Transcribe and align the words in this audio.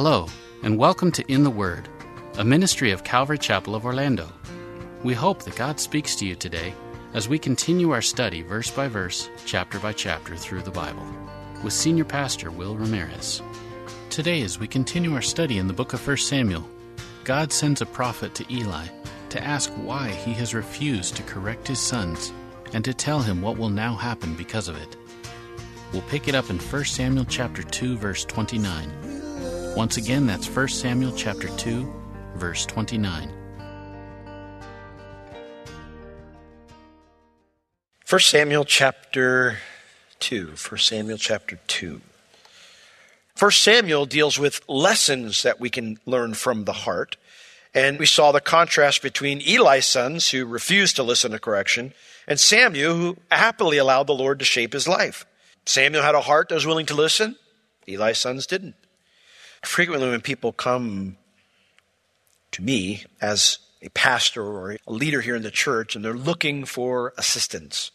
Hello, 0.00 0.28
and 0.62 0.78
welcome 0.78 1.10
to 1.10 1.24
In 1.26 1.42
the 1.42 1.50
Word, 1.50 1.88
a 2.36 2.44
ministry 2.44 2.92
of 2.92 3.02
Calvary 3.02 3.36
Chapel 3.36 3.74
of 3.74 3.84
Orlando. 3.84 4.32
We 5.02 5.12
hope 5.12 5.42
that 5.42 5.56
God 5.56 5.80
speaks 5.80 6.14
to 6.14 6.24
you 6.24 6.36
today 6.36 6.72
as 7.14 7.28
we 7.28 7.36
continue 7.36 7.90
our 7.90 8.00
study 8.00 8.42
verse 8.42 8.70
by 8.70 8.86
verse, 8.86 9.28
chapter 9.44 9.80
by 9.80 9.92
chapter 9.92 10.36
through 10.36 10.62
the 10.62 10.70
Bible 10.70 11.04
with 11.64 11.72
Senior 11.72 12.04
Pastor 12.04 12.52
Will 12.52 12.76
Ramirez. 12.76 13.42
Today, 14.08 14.42
as 14.42 14.60
we 14.60 14.68
continue 14.68 15.14
our 15.14 15.20
study 15.20 15.58
in 15.58 15.66
the 15.66 15.72
book 15.72 15.92
of 15.92 16.06
1 16.06 16.16
Samuel, 16.18 16.64
God 17.24 17.52
sends 17.52 17.82
a 17.82 17.86
prophet 17.86 18.36
to 18.36 18.54
Eli 18.54 18.86
to 19.30 19.42
ask 19.42 19.68
why 19.82 20.10
he 20.10 20.32
has 20.34 20.54
refused 20.54 21.16
to 21.16 21.24
correct 21.24 21.66
his 21.66 21.80
sons 21.80 22.32
and 22.72 22.84
to 22.84 22.94
tell 22.94 23.20
him 23.20 23.42
what 23.42 23.58
will 23.58 23.68
now 23.68 23.96
happen 23.96 24.36
because 24.36 24.68
of 24.68 24.76
it. 24.76 24.96
We'll 25.92 26.02
pick 26.02 26.28
it 26.28 26.36
up 26.36 26.50
in 26.50 26.60
1 26.60 26.84
Samuel 26.84 27.24
chapter 27.24 27.64
2 27.64 27.96
verse 27.96 28.24
29. 28.24 29.07
Once 29.78 29.96
again, 29.96 30.26
that's 30.26 30.48
1 30.48 30.66
Samuel 30.70 31.12
chapter 31.12 31.46
2, 31.56 31.88
verse 32.34 32.66
29. 32.66 33.32
1 38.10 38.20
Samuel 38.20 38.64
chapter 38.64 39.58
2. 40.18 40.46
1 40.68 40.78
Samuel 40.80 41.16
chapter 41.16 41.60
2. 41.68 42.00
1 43.38 43.50
Samuel 43.52 44.04
deals 44.04 44.36
with 44.36 44.68
lessons 44.68 45.44
that 45.44 45.60
we 45.60 45.70
can 45.70 46.00
learn 46.04 46.34
from 46.34 46.64
the 46.64 46.72
heart. 46.72 47.16
And 47.72 48.00
we 48.00 48.06
saw 48.06 48.32
the 48.32 48.40
contrast 48.40 49.00
between 49.00 49.40
Eli's 49.42 49.86
sons, 49.86 50.30
who 50.30 50.44
refused 50.44 50.96
to 50.96 51.04
listen 51.04 51.30
to 51.30 51.38
correction, 51.38 51.94
and 52.26 52.40
Samuel, 52.40 52.96
who 52.96 53.16
happily 53.30 53.78
allowed 53.78 54.08
the 54.08 54.12
Lord 54.12 54.40
to 54.40 54.44
shape 54.44 54.72
his 54.72 54.88
life. 54.88 55.24
Samuel 55.66 56.02
had 56.02 56.16
a 56.16 56.22
heart 56.22 56.48
that 56.48 56.56
was 56.56 56.66
willing 56.66 56.86
to 56.86 56.96
listen. 56.96 57.36
Eli's 57.86 58.18
sons 58.18 58.44
didn't. 58.44 58.74
Frequently, 59.62 60.08
when 60.08 60.20
people 60.20 60.52
come 60.52 61.16
to 62.52 62.62
me 62.62 63.04
as 63.20 63.58
a 63.82 63.88
pastor 63.90 64.42
or 64.42 64.72
a 64.72 64.78
leader 64.86 65.20
here 65.20 65.36
in 65.36 65.42
the 65.42 65.50
church 65.50 65.94
and 65.94 66.04
they're 66.04 66.14
looking 66.14 66.64
for 66.64 67.12
assistance, 67.16 67.90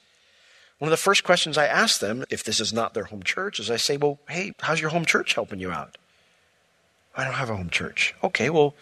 one 0.80 0.88
of 0.88 0.92
the 0.92 0.98
first 0.98 1.24
questions 1.24 1.58
I 1.58 1.68
ask 1.68 2.00
them, 2.00 2.26
if 2.30 2.44
this 2.44 2.60
is 2.60 2.74
not 2.74 2.94
their 2.94 3.06
home 3.06 3.24
church, 3.24 3.60
is 3.60 3.72
I 3.72 3.78
say, 3.78 3.98
Well, 3.98 4.20
hey, 4.28 4.54
how's 4.60 4.82
your 4.82 4.90
home 4.90 5.06
church 5.06 5.34
helping 5.34 5.60
you 5.60 5.72
out? 5.72 5.98
I 7.16 7.24
don't 7.24 7.36
have 7.36 7.50
a 7.50 7.56
home 7.56 7.70
church. 7.70 8.16
Okay, 8.24 8.50
well, 8.50 8.76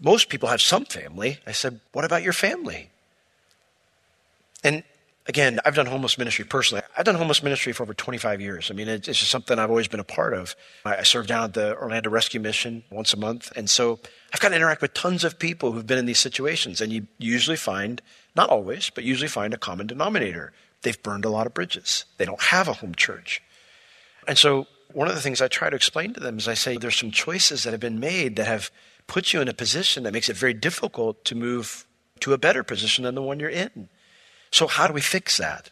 most 0.00 0.28
people 0.28 0.48
have 0.48 0.60
some 0.60 0.84
family. 0.84 1.38
I 1.46 1.52
said, 1.52 1.80
What 1.92 2.04
about 2.04 2.22
your 2.22 2.32
family? 2.32 2.90
And 4.64 4.82
again, 5.26 5.60
I've 5.64 5.74
done 5.74 5.86
homeless 5.86 6.18
ministry 6.18 6.44
personally. 6.44 6.82
I've 6.96 7.04
done 7.04 7.14
homeless 7.14 7.42
ministry 7.42 7.72
for 7.72 7.82
over 7.82 7.94
25 7.94 8.40
years. 8.40 8.70
I 8.70 8.74
mean, 8.74 8.88
it's 8.88 9.06
just 9.06 9.30
something 9.30 9.58
I've 9.58 9.70
always 9.70 9.88
been 9.88 10.00
a 10.00 10.04
part 10.04 10.34
of. 10.34 10.56
I 10.84 11.02
serve 11.02 11.26
down 11.26 11.44
at 11.44 11.54
the 11.54 11.76
Orlando 11.76 12.10
Rescue 12.10 12.40
Mission 12.40 12.82
once 12.90 13.12
a 13.14 13.16
month. 13.16 13.52
And 13.56 13.68
so 13.70 14.00
I've 14.32 14.40
got 14.40 14.50
to 14.50 14.56
interact 14.56 14.82
with 14.82 14.94
tons 14.94 15.24
of 15.24 15.38
people 15.38 15.72
who've 15.72 15.86
been 15.86 15.98
in 15.98 16.06
these 16.06 16.20
situations. 16.20 16.80
And 16.80 16.92
you 16.92 17.06
usually 17.18 17.56
find, 17.56 18.02
not 18.34 18.50
always, 18.50 18.90
but 18.90 19.04
usually 19.04 19.28
find 19.28 19.54
a 19.54 19.58
common 19.58 19.86
denominator. 19.86 20.52
They've 20.82 21.00
burned 21.02 21.24
a 21.24 21.30
lot 21.30 21.46
of 21.46 21.54
bridges. 21.54 22.04
They 22.18 22.24
don't 22.24 22.42
have 22.42 22.68
a 22.68 22.74
home 22.74 22.94
church. 22.94 23.42
And 24.26 24.36
so 24.36 24.66
one 24.92 25.08
of 25.08 25.14
the 25.14 25.20
things 25.20 25.40
I 25.40 25.48
try 25.48 25.70
to 25.70 25.76
explain 25.76 26.12
to 26.14 26.20
them 26.20 26.38
is 26.38 26.48
I 26.48 26.54
say 26.54 26.76
there's 26.76 26.96
some 26.96 27.10
choices 27.10 27.64
that 27.64 27.70
have 27.70 27.80
been 27.80 28.00
made 28.00 28.36
that 28.36 28.46
have 28.46 28.70
put 29.06 29.32
you 29.32 29.40
in 29.40 29.48
a 29.48 29.54
position 29.54 30.02
that 30.02 30.12
makes 30.12 30.28
it 30.28 30.36
very 30.36 30.54
difficult 30.54 31.24
to 31.26 31.34
move 31.34 31.86
to 32.20 32.32
a 32.32 32.38
better 32.38 32.62
position 32.62 33.04
than 33.04 33.14
the 33.14 33.22
one 33.22 33.40
you're 33.40 33.48
in. 33.48 33.88
So, 34.52 34.66
how 34.68 34.86
do 34.86 34.92
we 34.92 35.00
fix 35.00 35.38
that? 35.38 35.70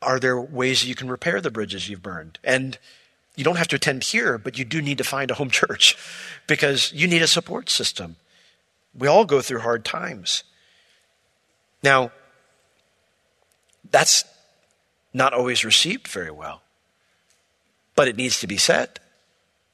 Are 0.00 0.18
there 0.18 0.40
ways 0.40 0.80
that 0.80 0.88
you 0.88 0.94
can 0.94 1.10
repair 1.10 1.40
the 1.40 1.50
bridges 1.50 1.88
you've 1.88 2.02
burned? 2.02 2.38
And 2.42 2.78
you 3.36 3.44
don't 3.44 3.56
have 3.56 3.68
to 3.68 3.76
attend 3.76 4.04
here, 4.04 4.38
but 4.38 4.56
you 4.58 4.64
do 4.64 4.80
need 4.80 4.98
to 4.98 5.04
find 5.04 5.30
a 5.30 5.34
home 5.34 5.50
church 5.62 5.96
because 6.46 6.92
you 6.92 7.06
need 7.06 7.22
a 7.22 7.26
support 7.26 7.68
system. 7.68 8.16
We 8.96 9.08
all 9.08 9.24
go 9.24 9.40
through 9.42 9.60
hard 9.60 9.84
times. 9.84 10.44
Now, 11.82 12.12
that's 13.90 14.24
not 15.12 15.34
always 15.34 15.64
received 15.64 16.08
very 16.08 16.30
well, 16.30 16.62
but 17.94 18.08
it 18.08 18.16
needs 18.16 18.40
to 18.40 18.46
be 18.46 18.56
said 18.56 19.00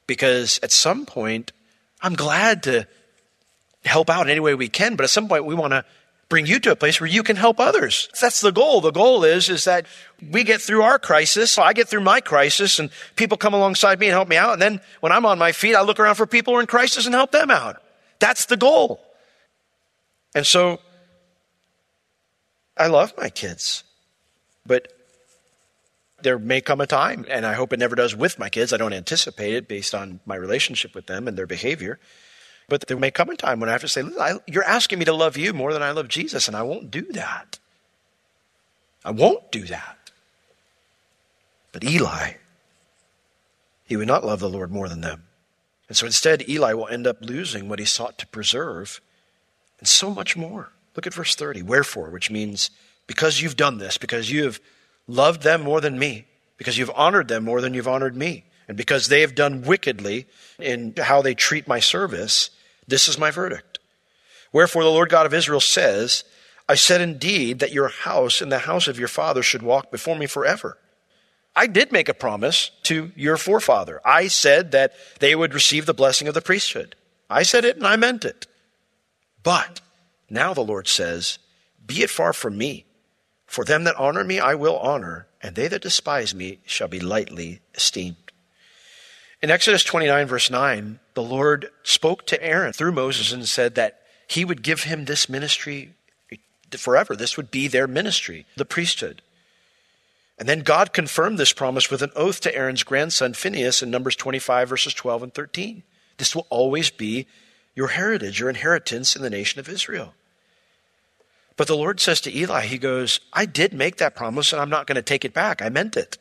because 0.07 0.59
at 0.63 0.73
some 0.73 1.05
point, 1.05 1.53
I'm 2.01 2.15
glad 2.15 2.63
to 2.65 2.87
help 3.85 4.09
out 4.09 4.29
any 4.29 4.41
way 4.41 4.55
we 4.55 4.69
can, 4.69 4.97
but 4.97 5.05
at 5.05 5.11
some 5.11 5.29
point, 5.29 5.45
we 5.45 5.55
want 5.55 5.73
to 5.73 5.85
bring 6.29 6.47
you 6.47 6.59
to 6.61 6.73
a 6.73 6.77
place 6.77 7.01
where 7.01 7.09
you 7.09 7.23
can 7.23 7.37
help 7.37 7.59
others. 7.59 8.09
That's 8.21 8.41
the 8.41 8.53
goal. 8.53 8.81
The 8.81 8.91
goal 8.91 9.25
is, 9.25 9.49
is 9.49 9.65
that 9.65 9.87
we 10.31 10.45
get 10.45 10.61
through 10.61 10.83
our 10.83 10.99
crisis. 10.99 11.57
I 11.57 11.73
get 11.73 11.89
through 11.89 12.03
my 12.03 12.21
crisis 12.21 12.79
and 12.79 12.91
people 13.17 13.39
come 13.39 13.55
alongside 13.55 13.99
me 13.99 14.07
and 14.07 14.13
help 14.13 14.29
me 14.29 14.37
out. 14.37 14.53
And 14.53 14.63
then 14.63 14.81
when 15.01 15.13
I'm 15.13 15.25
on 15.25 15.39
my 15.39 15.53
feet, 15.53 15.75
I 15.75 15.83
look 15.83 15.99
around 15.99 16.17
for 16.17 16.27
people 16.27 16.53
who 16.53 16.59
are 16.59 16.61
in 16.61 16.67
crisis 16.67 17.07
and 17.07 17.15
help 17.15 17.33
them 17.33 17.51
out. 17.51 17.83
That's 18.19 18.47
the 18.47 18.57
goal. 18.57 19.01
And 20.35 20.47
so 20.47 20.81
I 22.77 22.89
love 22.89 23.15
my 23.17 23.31
kids, 23.31 23.85
but 24.67 24.93
there 26.21 26.39
may 26.39 26.61
come 26.61 26.81
a 26.81 26.87
time, 26.87 27.25
and 27.29 27.47
I 27.47 27.55
hope 27.55 27.73
it 27.73 27.79
never 27.79 27.97
does 27.97 28.15
with 28.15 28.39
my 28.39 28.49
kids. 28.49 28.73
I 28.73 28.77
don't 28.77 28.93
anticipate 28.93 29.55
it 29.55 29.69
based 29.69 29.95
on 29.95 30.21
my 30.27 30.35
relationship 30.35 30.95
with 30.95 31.07
them 31.07 31.27
and 31.27 31.39
their 31.39 31.47
behavior 31.47 31.99
but 32.69 32.87
there 32.87 32.99
may 32.99 33.11
come 33.11 33.31
a 33.31 33.37
time 33.37 33.61
when 33.61 33.69
I 33.69 33.73
have 33.73 33.81
to 33.81 33.89
say, 33.89 34.03
you're 34.47 34.65
asking 34.65 34.99
me 34.99 35.07
to 35.07 35.13
love 35.13 35.37
you 35.37 35.53
more 35.53 35.73
than 35.73 35.83
I 35.83 35.91
love 35.91 36.09
Jesus, 36.09 36.49
and 36.49 36.57
I 36.57 36.63
won't 36.63 36.91
do 36.91 37.03
that. 37.13 37.59
I 39.05 39.11
won't 39.11 39.51
do 39.51 39.63
that. 39.65 40.11
But 41.73 41.85
Eli, 41.85 42.35
he 43.85 43.97
would 43.97 44.07
not 44.07 44.25
love 44.25 44.41
the 44.41 44.51
Lord 44.51 44.71
more 44.71 44.89
than 44.89 45.01
them. 45.01 45.25
And 45.89 45.97
so 45.97 46.05
instead, 46.05 46.47
Eli 46.49 46.75
will 46.75 46.89
end 46.89 47.07
up 47.07 47.19
losing 47.23 47.69
what 47.69 47.79
he 47.79 47.87
sought 47.87 48.19
to 48.19 48.27
preserve 48.27 49.01
and 49.79 49.89
so 49.89 50.11
much 50.11 50.37
more. 50.37 50.71
Look 50.95 51.07
at 51.07 51.15
verse 51.15 51.35
30. 51.35 51.63
Wherefore, 51.63 52.11
which 52.11 52.31
means 52.31 52.71
because 53.07 53.41
you've 53.41 53.57
done 53.57 53.79
this, 53.79 53.97
because 53.97 54.31
you 54.31 54.45
have 54.45 54.61
loved 55.07 55.43
them 55.43 55.63
more 55.63 55.81
than 55.81 55.99
me, 55.99 56.27
because 56.59 56.77
you've 56.77 56.91
honored 56.95 57.29
them 57.29 57.45
more 57.45 57.63
than 57.63 57.73
you've 57.73 57.89
honored 57.89 58.17
me, 58.17 58.45
and 58.67 58.77
because 58.77 59.07
they 59.07 59.23
have 59.23 59.35
done 59.35 59.63
wickedly 59.63 60.27
in 60.59 60.93
how 60.99 61.23
they 61.23 61.35
treat 61.35 61.67
my 61.67 61.81
service, 61.81 62.51
this 62.89 63.07
is 63.07 63.19
my 63.19 63.31
verdict. 63.31 63.79
Wherefore 64.53 64.83
the 64.83 64.91
Lord 64.91 65.11
God 65.11 65.27
of 65.27 65.35
Israel 65.35 65.61
says, 65.61 66.25
I 66.69 66.75
said 66.75 67.01
indeed 67.01 67.61
that 67.61 67.73
your 67.73 67.89
house 67.89 68.41
and 68.41 68.51
the 68.51 68.61
house 68.61 68.89
of 68.89 68.99
your 68.99 69.09
father 69.09 69.43
should 69.43 69.63
walk 69.63 69.91
before 69.91 70.17
me 70.17 70.27
forever. 70.27 70.79
I 71.55 71.67
did 71.67 71.93
make 71.93 72.09
a 72.09 72.15
promise 72.15 72.71
to 72.85 73.13
your 73.17 73.37
forefather. 73.37 74.01
I 74.05 74.29
said 74.29 74.73
that 74.73 74.93
they 75.19 75.35
would 75.35 75.55
receive 75.55 75.87
the 75.87 75.95
blessing 75.95 76.29
of 76.29 76.35
the 76.35 76.41
priesthood. 76.41 76.95
I 77.31 77.43
said 77.43 77.65
it 77.65 77.77
and 77.77 77.87
I 77.87 77.97
meant 77.97 78.25
it. 78.25 78.47
But 79.43 79.81
now 80.31 80.55
the 80.55 80.61
Lord 80.61 80.89
says, 80.89 81.39
Be 81.85 82.03
it 82.03 82.11
far 82.11 82.33
from 82.33 82.59
me. 82.59 82.85
For 83.47 83.65
them 83.65 83.85
that 83.85 83.97
honor 83.97 84.25
me 84.25 84.39
I 84.41 84.55
will 84.55 84.79
honor, 84.79 85.27
and 85.43 85.57
they 85.57 85.69
that 85.69 85.83
despise 85.83 86.35
me 86.35 86.61
shall 86.67 86.89
be 86.89 87.01
lightly 87.01 87.61
esteemed. 87.75 88.33
In 89.41 89.51
Exodus 89.51 89.85
29, 89.85 90.27
verse 90.27 90.51
9, 90.51 91.01
the 91.19 91.23
Lord 91.25 91.71
spoke 91.83 92.27
to 92.27 92.41
Aaron 92.41 92.73
through 92.73 92.93
Moses 92.93 93.33
and 93.33 93.45
said 93.49 93.75
that 93.75 94.03
he 94.29 94.45
would 94.45 94.63
give 94.63 94.85
him 94.85 95.05
this 95.05 95.29
ministry 95.29 95.95
forever. 96.71 97.17
This 97.17 97.37
would 97.37 97.51
be 97.51 97.67
their 97.67 97.89
ministry, 97.89 98.47
the 98.57 98.65
priesthood. 98.65 99.21
And 100.39 100.49
then 100.49 100.61
God 100.61 100.93
confirmed 100.93 101.37
this 101.37 101.53
promise 101.53 101.91
with 101.91 102.03
an 102.03 102.13
oath 102.15 102.41
to 102.43 102.55
Aaron's 102.55 102.85
grandson 102.85 103.35
Phinehas 103.35 103.83
in 103.83 103.91
Numbers 103.91 104.15
25, 104.15 104.69
verses 104.69 104.95
12 104.95 105.25
and 105.25 105.35
13. 105.35 105.83
This 106.19 106.37
will 106.37 106.47
always 106.51 106.89
be 106.89 107.27
your 107.75 107.89
heritage, 107.89 108.39
your 108.39 108.49
inheritance 108.49 109.17
in 109.17 109.23
the 109.23 109.29
nation 109.29 109.59
of 109.59 109.69
Israel. 109.69 110.15
But 111.57 111.67
the 111.67 111.77
Lord 111.77 111.99
says 111.99 112.21
to 112.21 112.33
Eli, 112.33 112.67
He 112.67 112.79
goes, 112.79 113.19
I 113.33 113.45
did 113.45 113.73
make 113.73 113.97
that 113.97 114.15
promise 114.15 114.53
and 114.53 114.63
I'm 114.63 114.71
not 114.71 114.87
going 114.87 114.95
to 114.95 115.03
take 115.03 115.25
it 115.25 115.35
back. 115.35 115.61
I 115.63 115.69
meant 115.69 115.97
it. 115.97 116.17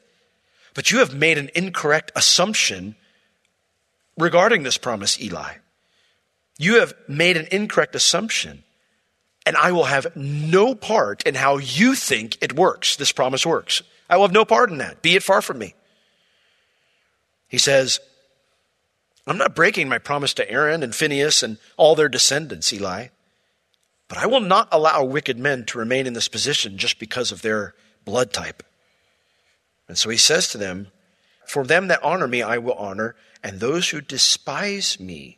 But 0.73 0.89
you 0.89 0.97
have 0.97 1.13
made 1.13 1.37
an 1.37 1.51
incorrect 1.53 2.11
assumption 2.15 2.95
regarding 4.17 4.63
this 4.63 4.77
promise, 4.77 5.19
Eli. 5.21 5.55
You 6.57 6.79
have 6.79 6.93
made 7.07 7.37
an 7.37 7.47
incorrect 7.51 7.95
assumption, 7.95 8.63
and 9.45 9.55
I 9.55 9.71
will 9.71 9.85
have 9.85 10.15
no 10.15 10.75
part 10.75 11.23
in 11.23 11.35
how 11.35 11.57
you 11.57 11.95
think 11.95 12.37
it 12.41 12.55
works, 12.55 12.95
this 12.95 13.11
promise 13.11 13.45
works. 13.45 13.83
I 14.09 14.17
will 14.17 14.23
have 14.23 14.33
no 14.33 14.45
part 14.45 14.71
in 14.71 14.77
that. 14.79 15.01
Be 15.01 15.15
it 15.15 15.23
far 15.23 15.41
from 15.41 15.59
me. 15.59 15.75
He 17.47 17.57
says, 17.57 17.99
I'm 19.25 19.37
not 19.37 19.55
breaking 19.55 19.89
my 19.89 19.97
promise 19.97 20.33
to 20.35 20.49
Aaron 20.49 20.83
and 20.83 20.95
Phinehas 20.95 21.43
and 21.43 21.57
all 21.75 21.95
their 21.95 22.09
descendants, 22.09 22.71
Eli. 22.73 23.07
But 24.07 24.17
I 24.17 24.25
will 24.25 24.39
not 24.39 24.69
allow 24.71 25.03
wicked 25.03 25.37
men 25.37 25.65
to 25.65 25.77
remain 25.77 26.07
in 26.07 26.13
this 26.13 26.29
position 26.29 26.77
just 26.77 26.97
because 26.97 27.31
of 27.31 27.41
their 27.41 27.75
blood 28.05 28.31
type. 28.31 28.63
And 29.87 29.97
so 29.97 30.09
he 30.09 30.17
says 30.17 30.47
to 30.49 30.57
them, 30.57 30.87
For 31.45 31.65
them 31.65 31.87
that 31.87 32.03
honor 32.03 32.27
me, 32.27 32.41
I 32.41 32.57
will 32.57 32.73
honor, 32.73 33.15
and 33.43 33.59
those 33.59 33.89
who 33.89 34.01
despise 34.01 34.99
me, 34.99 35.37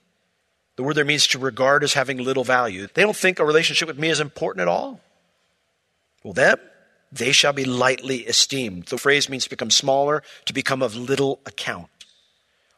the 0.75 0.83
word 0.83 0.95
there 0.95 1.05
means 1.05 1.27
to 1.27 1.39
regard 1.39 1.83
as 1.83 1.93
having 1.93 2.23
little 2.23 2.43
value. 2.43 2.87
They 2.93 3.01
don't 3.01 3.15
think 3.15 3.39
a 3.39 3.45
relationship 3.45 3.87
with 3.87 3.99
me 3.99 4.09
is 4.09 4.19
important 4.19 4.61
at 4.61 4.67
all. 4.67 5.01
Well, 6.23 6.33
them, 6.33 6.57
they 7.11 7.31
shall 7.31 7.53
be 7.53 7.65
lightly 7.65 8.19
esteemed. 8.19 8.85
The 8.85 8.97
phrase 8.97 9.29
means 9.29 9.43
to 9.45 9.49
become 9.49 9.71
smaller, 9.71 10.23
to 10.45 10.53
become 10.53 10.81
of 10.81 10.95
little 10.95 11.39
account. 11.45 11.89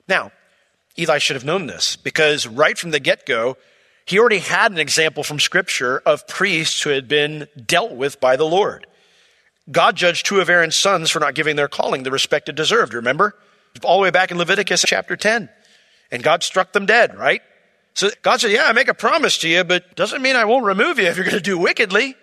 Now, 0.07 0.31
Eli 0.97 1.19
should 1.19 1.35
have 1.35 1.45
known 1.45 1.67
this 1.67 1.95
because 1.95 2.47
right 2.47 2.77
from 2.77 2.91
the 2.91 3.00
get 3.00 3.25
go, 3.25 3.57
he 4.06 4.19
already 4.19 4.39
had 4.39 4.71
an 4.71 4.79
example 4.79 5.24
from 5.24 5.39
Scripture 5.39 6.00
of 6.06 6.27
priests 6.27 6.81
who 6.81 6.89
had 6.89 7.07
been 7.07 7.47
dealt 7.65 7.91
with 7.91 8.19
by 8.19 8.35
the 8.35 8.45
Lord. 8.45 8.88
God 9.69 9.95
judged 9.95 10.25
two 10.25 10.39
of 10.39 10.50
Aaron's 10.50 10.75
sons 10.75 11.12
for 11.12 11.19
not 11.19 11.35
giving 11.35 11.56
their 11.56 11.67
calling 11.67 12.03
the 12.03 12.12
respect 12.12 12.50
it 12.50 12.56
deserved, 12.56 12.94
remember? 12.94 13.35
All 13.83 13.97
the 13.97 14.03
way 14.03 14.12
back 14.12 14.31
in 14.31 14.38
Leviticus 14.38 14.83
chapter 14.85 15.15
10. 15.15 15.50
And 16.12 16.23
God 16.23 16.44
struck 16.44 16.73
them 16.73 16.85
dead, 16.85 17.18
right? 17.18 17.41
So 17.94 18.09
God 18.21 18.41
said, 18.41 18.51
Yeah, 18.51 18.65
I 18.65 18.73
make 18.73 18.88
a 18.88 18.94
promise 18.94 19.38
to 19.39 19.50
you, 19.50 19.63
but 19.63 19.95
doesn't 19.95 20.21
mean 20.21 20.35
I 20.35 20.45
won't 20.45 20.65
remove 20.65 21.00
you 21.00 21.06
if 21.06 21.15
you're 21.15 21.25
going 21.25 21.38
to 21.38 21.41
do 21.41 21.57
wickedly. 21.57 22.15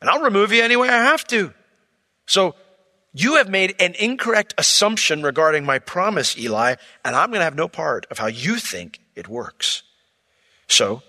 And 0.00 0.08
I'll 0.08 0.22
remove 0.22 0.52
you 0.52 0.62
any 0.62 0.76
way 0.76 0.88
I 0.88 1.04
have 1.04 1.24
to. 1.28 1.52
So 2.26 2.54
you 3.12 3.36
have 3.36 3.48
made 3.48 3.74
an 3.80 3.94
incorrect 3.98 4.54
assumption 4.58 5.22
regarding 5.22 5.64
my 5.64 5.78
promise, 5.78 6.38
Eli, 6.38 6.76
and 7.04 7.16
I'm 7.16 7.30
going 7.30 7.40
to 7.40 7.44
have 7.44 7.56
no 7.56 7.68
part 7.68 8.06
of 8.10 8.18
how 8.18 8.26
you 8.26 8.56
think 8.56 9.00
it 9.14 9.28
works. 9.28 9.82
So, 10.68 11.02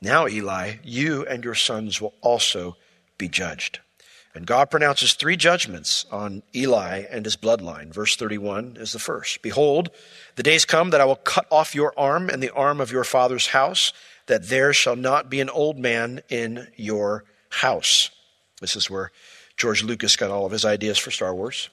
now, 0.00 0.28
Eli, 0.28 0.76
you 0.84 1.26
and 1.26 1.44
your 1.44 1.56
sons 1.56 2.00
will 2.00 2.14
also 2.20 2.76
be 3.18 3.28
judged. 3.28 3.80
And 4.38 4.46
God 4.46 4.70
pronounces 4.70 5.14
three 5.14 5.36
judgments 5.36 6.06
on 6.12 6.44
Eli 6.54 7.06
and 7.10 7.24
his 7.24 7.36
bloodline. 7.36 7.92
Verse 7.92 8.14
31 8.14 8.76
is 8.78 8.92
the 8.92 9.00
first. 9.00 9.42
Behold, 9.42 9.90
the 10.36 10.44
days 10.44 10.64
come 10.64 10.90
that 10.90 11.00
I 11.00 11.06
will 11.06 11.16
cut 11.16 11.48
off 11.50 11.74
your 11.74 11.92
arm 11.98 12.28
and 12.30 12.40
the 12.40 12.54
arm 12.54 12.80
of 12.80 12.92
your 12.92 13.02
father's 13.02 13.48
house, 13.48 13.92
that 14.26 14.46
there 14.48 14.72
shall 14.72 14.94
not 14.94 15.28
be 15.28 15.40
an 15.40 15.50
old 15.50 15.76
man 15.76 16.22
in 16.28 16.68
your 16.76 17.24
house. 17.48 18.12
This 18.60 18.76
is 18.76 18.88
where 18.88 19.10
George 19.56 19.82
Lucas 19.82 20.14
got 20.14 20.30
all 20.30 20.46
of 20.46 20.52
his 20.52 20.64
ideas 20.64 20.98
for 20.98 21.10
Star 21.10 21.34
Wars. 21.34 21.68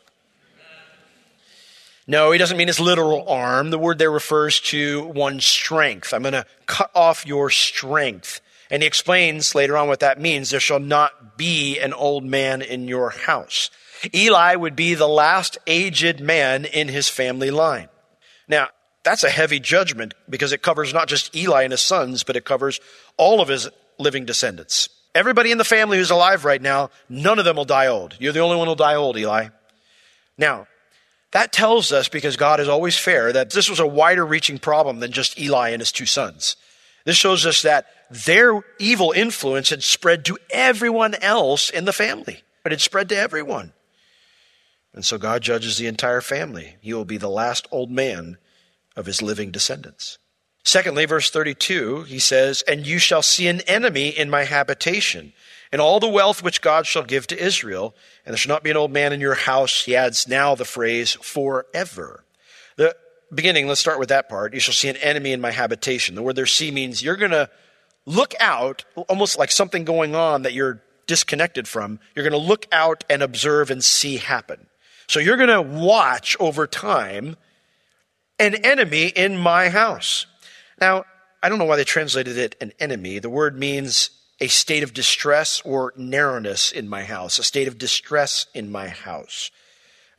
No, 2.07 2.31
he 2.31 2.39
doesn't 2.39 2.57
mean 2.57 2.65
his 2.67 2.79
literal 2.79 3.29
arm. 3.29 3.69
The 3.69 3.77
word 3.77 3.99
there 3.99 4.09
refers 4.09 4.59
to 4.61 5.03
one's 5.03 5.45
strength. 5.45 6.15
I'm 6.15 6.23
going 6.23 6.33
to 6.33 6.47
cut 6.65 6.89
off 6.95 7.27
your 7.27 7.51
strength. 7.51 8.41
And 8.69 8.81
he 8.81 8.87
explains 8.87 9.55
later 9.55 9.77
on 9.77 9.87
what 9.87 9.99
that 9.99 10.19
means. 10.19 10.49
There 10.49 10.59
shall 10.59 10.79
not 10.79 11.37
be 11.37 11.79
an 11.79 11.93
old 11.93 12.23
man 12.23 12.61
in 12.61 12.87
your 12.87 13.11
house. 13.11 13.69
Eli 14.13 14.55
would 14.55 14.75
be 14.75 14.93
the 14.93 15.07
last 15.07 15.57
aged 15.67 16.19
man 16.19 16.65
in 16.65 16.87
his 16.87 17.09
family 17.09 17.51
line. 17.51 17.89
Now, 18.47 18.69
that's 19.03 19.23
a 19.23 19.29
heavy 19.29 19.59
judgment 19.59 20.13
because 20.29 20.51
it 20.51 20.63
covers 20.63 20.93
not 20.93 21.07
just 21.07 21.35
Eli 21.35 21.63
and 21.63 21.71
his 21.71 21.81
sons, 21.81 22.23
but 22.23 22.35
it 22.35 22.45
covers 22.45 22.79
all 23.17 23.39
of 23.39 23.47
his 23.47 23.69
living 23.99 24.25
descendants. 24.25 24.89
Everybody 25.13 25.51
in 25.51 25.57
the 25.57 25.63
family 25.63 25.97
who's 25.97 26.11
alive 26.11 26.43
right 26.43 26.61
now, 26.61 26.89
none 27.07 27.39
of 27.39 27.45
them 27.45 27.55
will 27.55 27.65
die 27.65 27.87
old. 27.87 28.17
You're 28.19 28.33
the 28.33 28.39
only 28.39 28.57
one 28.57 28.67
who'll 28.67 28.75
die 28.75 28.95
old, 28.95 29.17
Eli. 29.17 29.49
Now, 30.37 30.67
that 31.31 31.53
tells 31.53 31.91
us, 31.91 32.09
because 32.09 32.35
God 32.35 32.59
is 32.59 32.67
always 32.67 32.97
fair, 32.97 33.31
that 33.31 33.51
this 33.51 33.69
was 33.69 33.79
a 33.79 33.87
wider 33.87 34.25
reaching 34.25 34.59
problem 34.59 34.99
than 34.99 35.11
just 35.11 35.39
Eli 35.39 35.69
and 35.69 35.81
his 35.81 35.91
two 35.91 36.05
sons. 36.05 36.55
This 37.05 37.15
shows 37.15 37.45
us 37.45 37.61
that 37.61 37.85
their 38.09 38.61
evil 38.79 39.11
influence 39.11 39.69
had 39.69 39.83
spread 39.83 40.25
to 40.25 40.37
everyone 40.49 41.15
else 41.15 41.69
in 41.69 41.85
the 41.85 41.93
family. 41.93 42.43
But 42.63 42.71
it 42.71 42.75
had 42.75 42.81
spread 42.81 43.09
to 43.09 43.17
everyone. 43.17 43.73
And 44.93 45.03
so 45.03 45.17
God 45.17 45.41
judges 45.41 45.77
the 45.77 45.87
entire 45.87 46.21
family. 46.21 46.77
He 46.81 46.93
will 46.93 47.05
be 47.05 47.17
the 47.17 47.29
last 47.29 47.67
old 47.71 47.91
man 47.91 48.37
of 48.95 49.05
his 49.05 49.21
living 49.21 49.51
descendants. 49.51 50.17
Secondly, 50.63 51.05
verse 51.05 51.29
32, 51.29 52.03
he 52.03 52.17
says, 52.17 52.63
And 52.63 52.87
you 52.87 52.97
shall 52.97 53.21
see 53.21 53.47
an 53.47 53.61
enemy 53.61 54.09
in 54.09 54.29
my 54.29 54.45
habitation 54.45 55.33
and 55.71 55.81
all 55.81 55.99
the 55.99 56.07
wealth 56.07 56.41
which 56.41 56.61
God 56.61 56.87
shall 56.87 57.03
give 57.03 57.27
to 57.27 57.37
Israel, 57.37 57.93
and 58.25 58.31
there 58.31 58.37
shall 58.37 58.55
not 58.55 58.63
be 58.63 58.71
an 58.71 58.77
old 58.77 58.91
man 58.91 59.11
in 59.11 59.19
your 59.19 59.35
house. 59.35 59.83
He 59.83 59.95
adds 59.95 60.27
now 60.27 60.55
the 60.55 60.65
phrase 60.65 61.13
forever. 61.21 62.23
The 62.77 62.95
beginning, 63.33 63.67
let's 63.67 63.81
start 63.81 63.99
with 63.99 64.09
that 64.09 64.29
part. 64.29 64.53
You 64.53 64.59
shall 64.59 64.73
see 64.73 64.89
an 64.89 64.97
enemy 64.97 65.33
in 65.33 65.41
my 65.41 65.51
habitation. 65.51 66.15
The 66.15 66.23
word 66.23 66.37
there 66.37 66.45
see 66.45 66.71
means 66.71 67.03
you're 67.03 67.17
going 67.17 67.31
to 67.31 67.49
look 68.05 68.33
out, 68.39 68.85
almost 69.07 69.37
like 69.37 69.51
something 69.51 69.83
going 69.83 70.15
on 70.15 70.43
that 70.43 70.53
you're 70.53 70.81
disconnected 71.07 71.67
from. 71.67 71.99
You're 72.15 72.27
going 72.27 72.39
to 72.39 72.47
look 72.47 72.67
out 72.71 73.03
and 73.09 73.21
observe 73.21 73.69
and 73.71 73.83
see 73.83 74.17
happen. 74.17 74.67
So 75.07 75.19
you're 75.19 75.37
going 75.37 75.49
to 75.49 75.61
watch 75.61 76.35
over 76.39 76.67
time 76.67 77.37
an 78.39 78.55
enemy 78.55 79.07
in 79.07 79.37
my 79.37 79.69
house. 79.69 80.25
Now, 80.79 81.05
I 81.41 81.49
don't 81.49 81.59
know 81.59 81.65
why 81.65 81.75
they 81.75 81.83
translated 81.83 82.37
it 82.37 82.55
an 82.59 82.73
enemy. 82.79 83.19
The 83.19 83.29
word 83.29 83.57
means 83.57 84.09
a 84.39 84.47
state 84.47 84.83
of 84.83 84.93
distress 84.93 85.61
or 85.63 85.93
narrowness 85.95 86.71
in 86.71 86.89
my 86.89 87.03
house, 87.03 87.39
a 87.39 87.43
state 87.43 87.67
of 87.67 87.77
distress 87.77 88.47
in 88.53 88.71
my 88.71 88.89
house. 88.89 89.51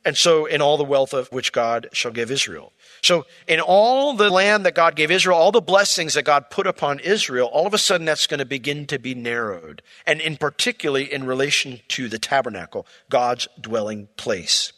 And 0.04 0.16
so, 0.16 0.46
in 0.46 0.62
all 0.62 0.76
the 0.76 0.84
wealth 0.84 1.12
of 1.12 1.28
which 1.28 1.52
God 1.52 1.88
shall 1.92 2.12
give 2.12 2.30
Israel. 2.30 2.72
So, 3.06 3.24
in 3.46 3.60
all 3.60 4.14
the 4.14 4.30
land 4.30 4.66
that 4.66 4.74
God 4.74 4.96
gave 4.96 5.12
Israel, 5.12 5.38
all 5.38 5.52
the 5.52 5.60
blessings 5.60 6.14
that 6.14 6.24
God 6.24 6.50
put 6.50 6.66
upon 6.66 6.98
Israel, 6.98 7.46
all 7.46 7.64
of 7.64 7.72
a 7.72 7.78
sudden 7.78 8.04
that's 8.04 8.26
going 8.26 8.40
to 8.40 8.44
begin 8.44 8.84
to 8.88 8.98
be 8.98 9.14
narrowed. 9.14 9.80
And 10.08 10.20
in 10.20 10.36
particularly 10.36 11.12
in 11.12 11.24
relation 11.24 11.78
to 11.90 12.08
the 12.08 12.18
tabernacle, 12.18 12.84
God's 13.08 13.46
dwelling 13.60 14.08
place. 14.16 14.72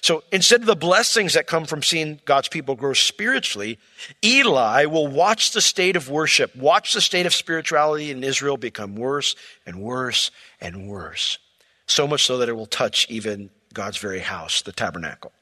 So 0.00 0.24
instead 0.32 0.60
of 0.60 0.66
the 0.66 0.74
blessings 0.74 1.34
that 1.34 1.46
come 1.46 1.66
from 1.66 1.82
seeing 1.82 2.22
God's 2.24 2.48
people 2.48 2.74
grow 2.74 2.94
spiritually, 2.94 3.78
Eli 4.24 4.86
will 4.86 5.06
watch 5.06 5.50
the 5.50 5.60
state 5.60 5.94
of 5.94 6.08
worship, 6.08 6.56
watch 6.56 6.94
the 6.94 7.02
state 7.02 7.26
of 7.26 7.34
spirituality 7.34 8.10
in 8.10 8.24
Israel 8.24 8.56
become 8.56 8.96
worse 8.96 9.36
and 9.66 9.82
worse 9.82 10.30
and 10.58 10.88
worse. 10.88 11.38
So 11.86 12.06
much 12.06 12.24
so 12.24 12.38
that 12.38 12.48
it 12.48 12.56
will 12.56 12.64
touch 12.64 13.06
even 13.10 13.50
God's 13.74 13.98
very 13.98 14.20
house, 14.20 14.62
the 14.62 14.72
tabernacle. 14.72 15.32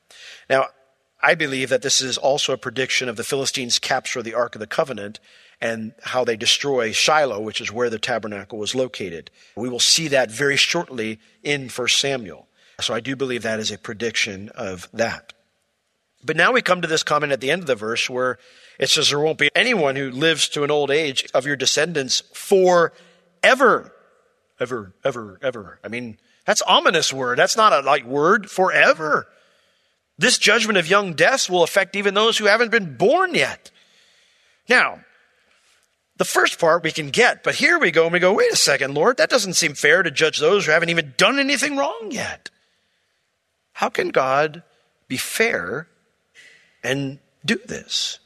Now, 0.50 0.66
I 1.22 1.34
believe 1.34 1.68
that 1.68 1.82
this 1.82 2.00
is 2.00 2.18
also 2.18 2.52
a 2.52 2.58
prediction 2.58 3.08
of 3.08 3.16
the 3.16 3.24
Philistines' 3.24 3.78
capture 3.78 4.18
of 4.18 4.24
the 4.24 4.34
Ark 4.34 4.54
of 4.54 4.60
the 4.60 4.66
Covenant 4.66 5.20
and 5.60 5.94
how 6.02 6.24
they 6.24 6.36
destroy 6.36 6.90
Shiloh, 6.90 7.40
which 7.40 7.60
is 7.60 7.70
where 7.70 7.88
the 7.88 7.98
tabernacle 7.98 8.58
was 8.58 8.74
located. 8.74 9.30
We 9.54 9.68
will 9.68 9.78
see 9.78 10.08
that 10.08 10.30
very 10.30 10.56
shortly 10.56 11.20
in 11.44 11.68
1 11.68 11.88
Samuel. 11.88 12.48
So 12.80 12.92
I 12.92 13.00
do 13.00 13.14
believe 13.14 13.42
that 13.42 13.60
is 13.60 13.70
a 13.70 13.78
prediction 13.78 14.48
of 14.50 14.88
that. 14.92 15.32
But 16.24 16.36
now 16.36 16.52
we 16.52 16.62
come 16.62 16.82
to 16.82 16.88
this 16.88 17.04
comment 17.04 17.32
at 17.32 17.40
the 17.40 17.50
end 17.50 17.62
of 17.62 17.66
the 17.66 17.76
verse 17.76 18.10
where 18.10 18.38
it 18.78 18.88
says, 18.88 19.10
There 19.10 19.20
won't 19.20 19.38
be 19.38 19.50
anyone 19.54 19.94
who 19.94 20.10
lives 20.10 20.48
to 20.50 20.64
an 20.64 20.70
old 20.70 20.90
age 20.90 21.28
of 21.32 21.46
your 21.46 21.56
descendants 21.56 22.22
forever. 22.32 23.94
Ever, 24.60 24.94
ever, 25.04 25.38
ever. 25.42 25.80
I 25.82 25.88
mean, 25.88 26.18
that's 26.46 26.62
ominous 26.62 27.12
word. 27.12 27.38
That's 27.38 27.56
not 27.56 27.72
a 27.72 27.80
like 27.80 28.04
word 28.04 28.50
forever. 28.50 29.28
This 30.18 30.38
judgment 30.38 30.78
of 30.78 30.88
young 30.88 31.14
deaths 31.14 31.48
will 31.48 31.62
affect 31.62 31.96
even 31.96 32.14
those 32.14 32.38
who 32.38 32.46
haven't 32.46 32.70
been 32.70 32.96
born 32.96 33.34
yet. 33.34 33.70
Now, 34.68 35.00
the 36.16 36.24
first 36.24 36.58
part 36.58 36.84
we 36.84 36.92
can 36.92 37.10
get, 37.10 37.42
but 37.42 37.56
here 37.56 37.78
we 37.78 37.90
go 37.90 38.04
and 38.04 38.12
we 38.12 38.18
go, 38.18 38.32
wait 38.32 38.52
a 38.52 38.56
second, 38.56 38.94
Lord, 38.94 39.16
that 39.16 39.30
doesn't 39.30 39.54
seem 39.54 39.74
fair 39.74 40.02
to 40.02 40.10
judge 40.10 40.38
those 40.38 40.66
who 40.66 40.72
haven't 40.72 40.90
even 40.90 41.14
done 41.16 41.38
anything 41.38 41.76
wrong 41.76 42.08
yet. 42.10 42.50
How 43.72 43.88
can 43.88 44.10
God 44.10 44.62
be 45.08 45.16
fair 45.16 45.88
and 46.84 47.18
do 47.44 47.56
this? 47.66 48.18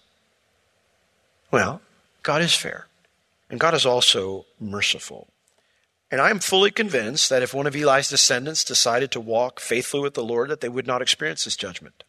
Well, 1.51 1.81
God 2.23 2.43
is 2.43 2.55
fair, 2.55 2.87
and 3.49 3.61
God 3.61 3.73
is 3.73 3.87
also 3.87 4.45
merciful. 4.61 5.29
And 6.11 6.21
I 6.21 6.31
am 6.31 6.39
fully 6.39 6.71
convinced 6.71 7.31
that 7.31 7.43
if 7.43 7.53
one 7.53 7.67
of 7.67 7.75
Eli's 7.75 8.09
descendants 8.09 8.63
decided 8.65 9.11
to 9.11 9.21
walk 9.21 9.59
faithfully 9.59 10.03
with 10.03 10.15
the 10.15 10.23
Lord, 10.23 10.51
that 10.51 10.61
they 10.61 10.69
would 10.69 10.87
not 10.87 11.03
experience 11.03 11.45
this 11.45 11.57
judgment. 11.57 12.05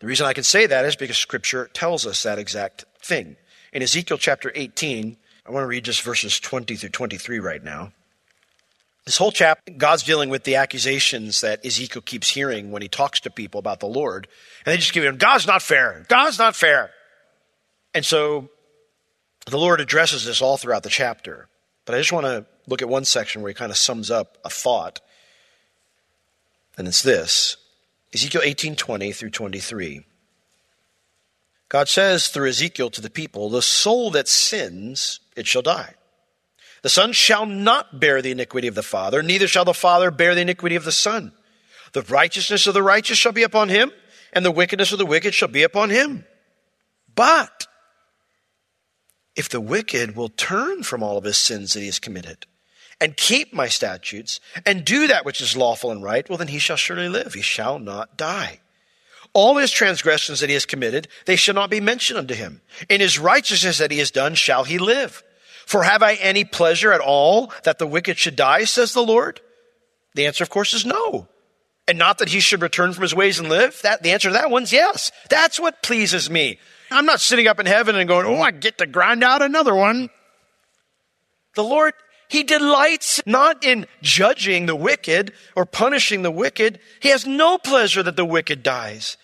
The 0.00 0.06
reason 0.06 0.26
I 0.26 0.32
can 0.32 0.44
say 0.44 0.66
that 0.66 0.84
is 0.84 0.96
because 0.96 1.18
Scripture 1.18 1.70
tells 1.72 2.06
us 2.06 2.22
that 2.22 2.38
exact 2.38 2.84
thing. 3.02 3.36
In 3.72 3.82
Ezekiel 3.82 4.18
chapter 4.18 4.50
18, 4.54 5.16
I 5.46 5.50
want 5.50 5.62
to 5.62 5.68
read 5.68 5.84
just 5.84 6.02
verses 6.02 6.40
20 6.40 6.76
through 6.76 6.88
23 6.88 7.38
right 7.38 7.62
now. 7.62 7.92
This 9.04 9.18
whole 9.18 9.32
chapter, 9.32 9.70
God's 9.72 10.02
dealing 10.02 10.30
with 10.30 10.44
the 10.44 10.56
accusations 10.56 11.42
that 11.42 11.64
Ezekiel 11.66 12.00
keeps 12.00 12.30
hearing 12.30 12.70
when 12.70 12.80
he 12.80 12.88
talks 12.88 13.20
to 13.20 13.30
people 13.30 13.58
about 13.58 13.80
the 13.80 13.86
Lord. 13.86 14.26
And 14.64 14.72
they 14.72 14.78
just 14.78 14.94
give 14.94 15.04
him, 15.04 15.18
God's 15.18 15.46
not 15.46 15.60
fair. 15.60 16.06
God's 16.08 16.38
not 16.38 16.56
fair. 16.56 16.90
And 17.92 18.04
so 18.04 18.48
the 19.46 19.58
Lord 19.58 19.82
addresses 19.82 20.24
this 20.24 20.40
all 20.40 20.56
throughout 20.56 20.84
the 20.84 20.88
chapter. 20.88 21.48
But 21.84 21.94
I 21.94 21.98
just 21.98 22.12
want 22.12 22.24
to 22.24 22.46
look 22.66 22.82
at 22.82 22.88
one 22.88 23.04
section 23.04 23.42
where 23.42 23.50
he 23.50 23.54
kind 23.54 23.70
of 23.70 23.76
sums 23.76 24.10
up 24.10 24.38
a 24.44 24.50
thought. 24.50 25.00
And 26.76 26.88
it's 26.88 27.02
this 27.02 27.56
Ezekiel 28.12 28.42
18 28.44 28.76
20 28.76 29.12
through 29.12 29.30
23. 29.30 30.04
God 31.68 31.88
says 31.88 32.28
through 32.28 32.48
Ezekiel 32.48 32.90
to 32.90 33.00
the 33.00 33.10
people, 33.10 33.48
The 33.48 33.62
soul 33.62 34.10
that 34.12 34.28
sins, 34.28 35.20
it 35.36 35.46
shall 35.46 35.62
die. 35.62 35.94
The 36.82 36.90
Son 36.90 37.12
shall 37.12 37.46
not 37.46 37.98
bear 37.98 38.20
the 38.20 38.30
iniquity 38.30 38.68
of 38.68 38.74
the 38.74 38.82
Father, 38.82 39.22
neither 39.22 39.48
shall 39.48 39.64
the 39.64 39.74
Father 39.74 40.10
bear 40.10 40.34
the 40.34 40.42
iniquity 40.42 40.76
of 40.76 40.84
the 40.84 40.92
Son. 40.92 41.32
The 41.92 42.02
righteousness 42.02 42.66
of 42.66 42.74
the 42.74 42.82
righteous 42.82 43.16
shall 43.16 43.32
be 43.32 43.42
upon 43.42 43.70
him, 43.70 43.90
and 44.32 44.44
the 44.44 44.50
wickedness 44.50 44.92
of 44.92 44.98
the 44.98 45.06
wicked 45.06 45.32
shall 45.32 45.48
be 45.48 45.62
upon 45.62 45.90
him. 45.90 46.26
But 47.14 47.66
if 49.34 49.48
the 49.48 49.60
wicked 49.60 50.14
will 50.14 50.28
turn 50.28 50.82
from 50.82 51.02
all 51.02 51.16
of 51.16 51.24
his 51.24 51.38
sins 51.38 51.72
that 51.72 51.80
he 51.80 51.86
has 51.86 51.98
committed, 51.98 52.46
and 53.04 53.18
keep 53.18 53.52
my 53.52 53.68
statutes, 53.68 54.40
and 54.64 54.82
do 54.82 55.08
that 55.08 55.26
which 55.26 55.42
is 55.42 55.58
lawful 55.58 55.90
and 55.90 56.02
right, 56.02 56.26
well, 56.26 56.38
then 56.38 56.48
he 56.48 56.58
shall 56.58 56.78
surely 56.78 57.10
live. 57.10 57.34
He 57.34 57.42
shall 57.42 57.78
not 57.78 58.16
die. 58.16 58.60
All 59.34 59.58
his 59.58 59.70
transgressions 59.70 60.40
that 60.40 60.48
he 60.48 60.54
has 60.54 60.64
committed, 60.64 61.08
they 61.26 61.36
shall 61.36 61.54
not 61.54 61.68
be 61.68 61.82
mentioned 61.82 62.18
unto 62.18 62.32
him. 62.32 62.62
In 62.88 63.02
his 63.02 63.18
righteousness 63.18 63.76
that 63.76 63.90
he 63.90 63.98
has 63.98 64.10
done, 64.10 64.34
shall 64.34 64.64
he 64.64 64.78
live. 64.78 65.22
For 65.66 65.82
have 65.82 66.02
I 66.02 66.14
any 66.14 66.46
pleasure 66.46 66.94
at 66.94 67.02
all 67.02 67.52
that 67.64 67.78
the 67.78 67.86
wicked 67.86 68.16
should 68.16 68.36
die, 68.36 68.64
says 68.64 68.94
the 68.94 69.02
Lord? 69.02 69.42
The 70.14 70.24
answer, 70.24 70.42
of 70.42 70.48
course, 70.48 70.72
is 70.72 70.86
no. 70.86 71.28
And 71.86 71.98
not 71.98 72.16
that 72.18 72.30
he 72.30 72.40
should 72.40 72.62
return 72.62 72.94
from 72.94 73.02
his 73.02 73.14
ways 73.14 73.38
and 73.38 73.50
live. 73.50 73.78
That, 73.82 74.02
the 74.02 74.12
answer 74.12 74.30
to 74.30 74.32
that 74.32 74.50
one's 74.50 74.72
yes. 74.72 75.12
That's 75.28 75.60
what 75.60 75.82
pleases 75.82 76.30
me. 76.30 76.58
I'm 76.90 77.04
not 77.04 77.20
sitting 77.20 77.48
up 77.48 77.60
in 77.60 77.66
heaven 77.66 77.96
and 77.96 78.08
going, 78.08 78.24
oh, 78.24 78.40
I 78.40 78.50
get 78.50 78.78
to 78.78 78.86
grind 78.86 79.22
out 79.22 79.42
another 79.42 79.74
one. 79.74 80.08
The 81.54 81.64
Lord, 81.64 81.92
he 82.28 82.42
delights 82.42 83.20
not 83.26 83.64
in 83.64 83.86
judging 84.02 84.66
the 84.66 84.76
wicked 84.76 85.32
or 85.54 85.66
punishing 85.66 86.22
the 86.22 86.30
wicked. 86.30 86.80
He 87.00 87.10
has 87.10 87.26
no 87.26 87.58
pleasure 87.58 88.02
that 88.02 88.16
the 88.16 88.24
wicked 88.24 88.62
dies. 88.62 89.16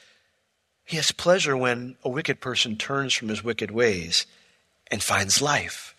He 0.85 0.97
has 0.97 1.13
pleasure 1.13 1.57
when 1.57 1.97
a 2.03 2.09
wicked 2.09 2.41
person 2.41 2.77
turns 2.77 3.15
from 3.15 3.29
his 3.29 3.45
wicked 3.45 3.71
ways 3.71 4.27
and 4.91 5.03
finds 5.03 5.41
life. 5.41 5.95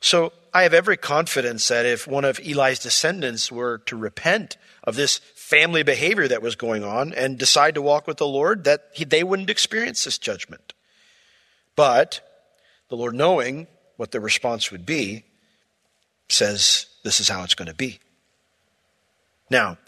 So 0.00 0.32
I 0.52 0.62
have 0.62 0.74
every 0.74 0.96
confidence 0.96 1.68
that 1.68 1.86
if 1.86 2.06
one 2.06 2.24
of 2.24 2.40
Eli's 2.40 2.78
descendants 2.78 3.52
were 3.52 3.78
to 3.86 3.96
repent 3.96 4.56
of 4.84 4.96
this 4.96 5.18
family 5.34 5.82
behavior 5.82 6.26
that 6.28 6.42
was 6.42 6.56
going 6.56 6.84
on 6.84 7.12
and 7.12 7.38
decide 7.38 7.74
to 7.74 7.82
walk 7.82 8.06
with 8.06 8.16
the 8.16 8.26
Lord, 8.26 8.64
that 8.64 8.88
he, 8.94 9.04
they 9.04 9.22
wouldn't 9.22 9.50
experience 9.50 10.04
this 10.04 10.18
judgment. 10.18 10.72
But 11.76 12.20
the 12.88 12.96
Lord, 12.96 13.14
knowing 13.14 13.68
what 13.96 14.10
the 14.10 14.20
response 14.20 14.70
would 14.70 14.86
be, 14.86 15.24
says 16.32 16.86
this 17.02 17.20
is 17.20 17.28
how 17.28 17.42
it's 17.42 17.54
going 17.54 17.68
to 17.68 17.74
be. 17.74 17.98
Now, 19.50 19.78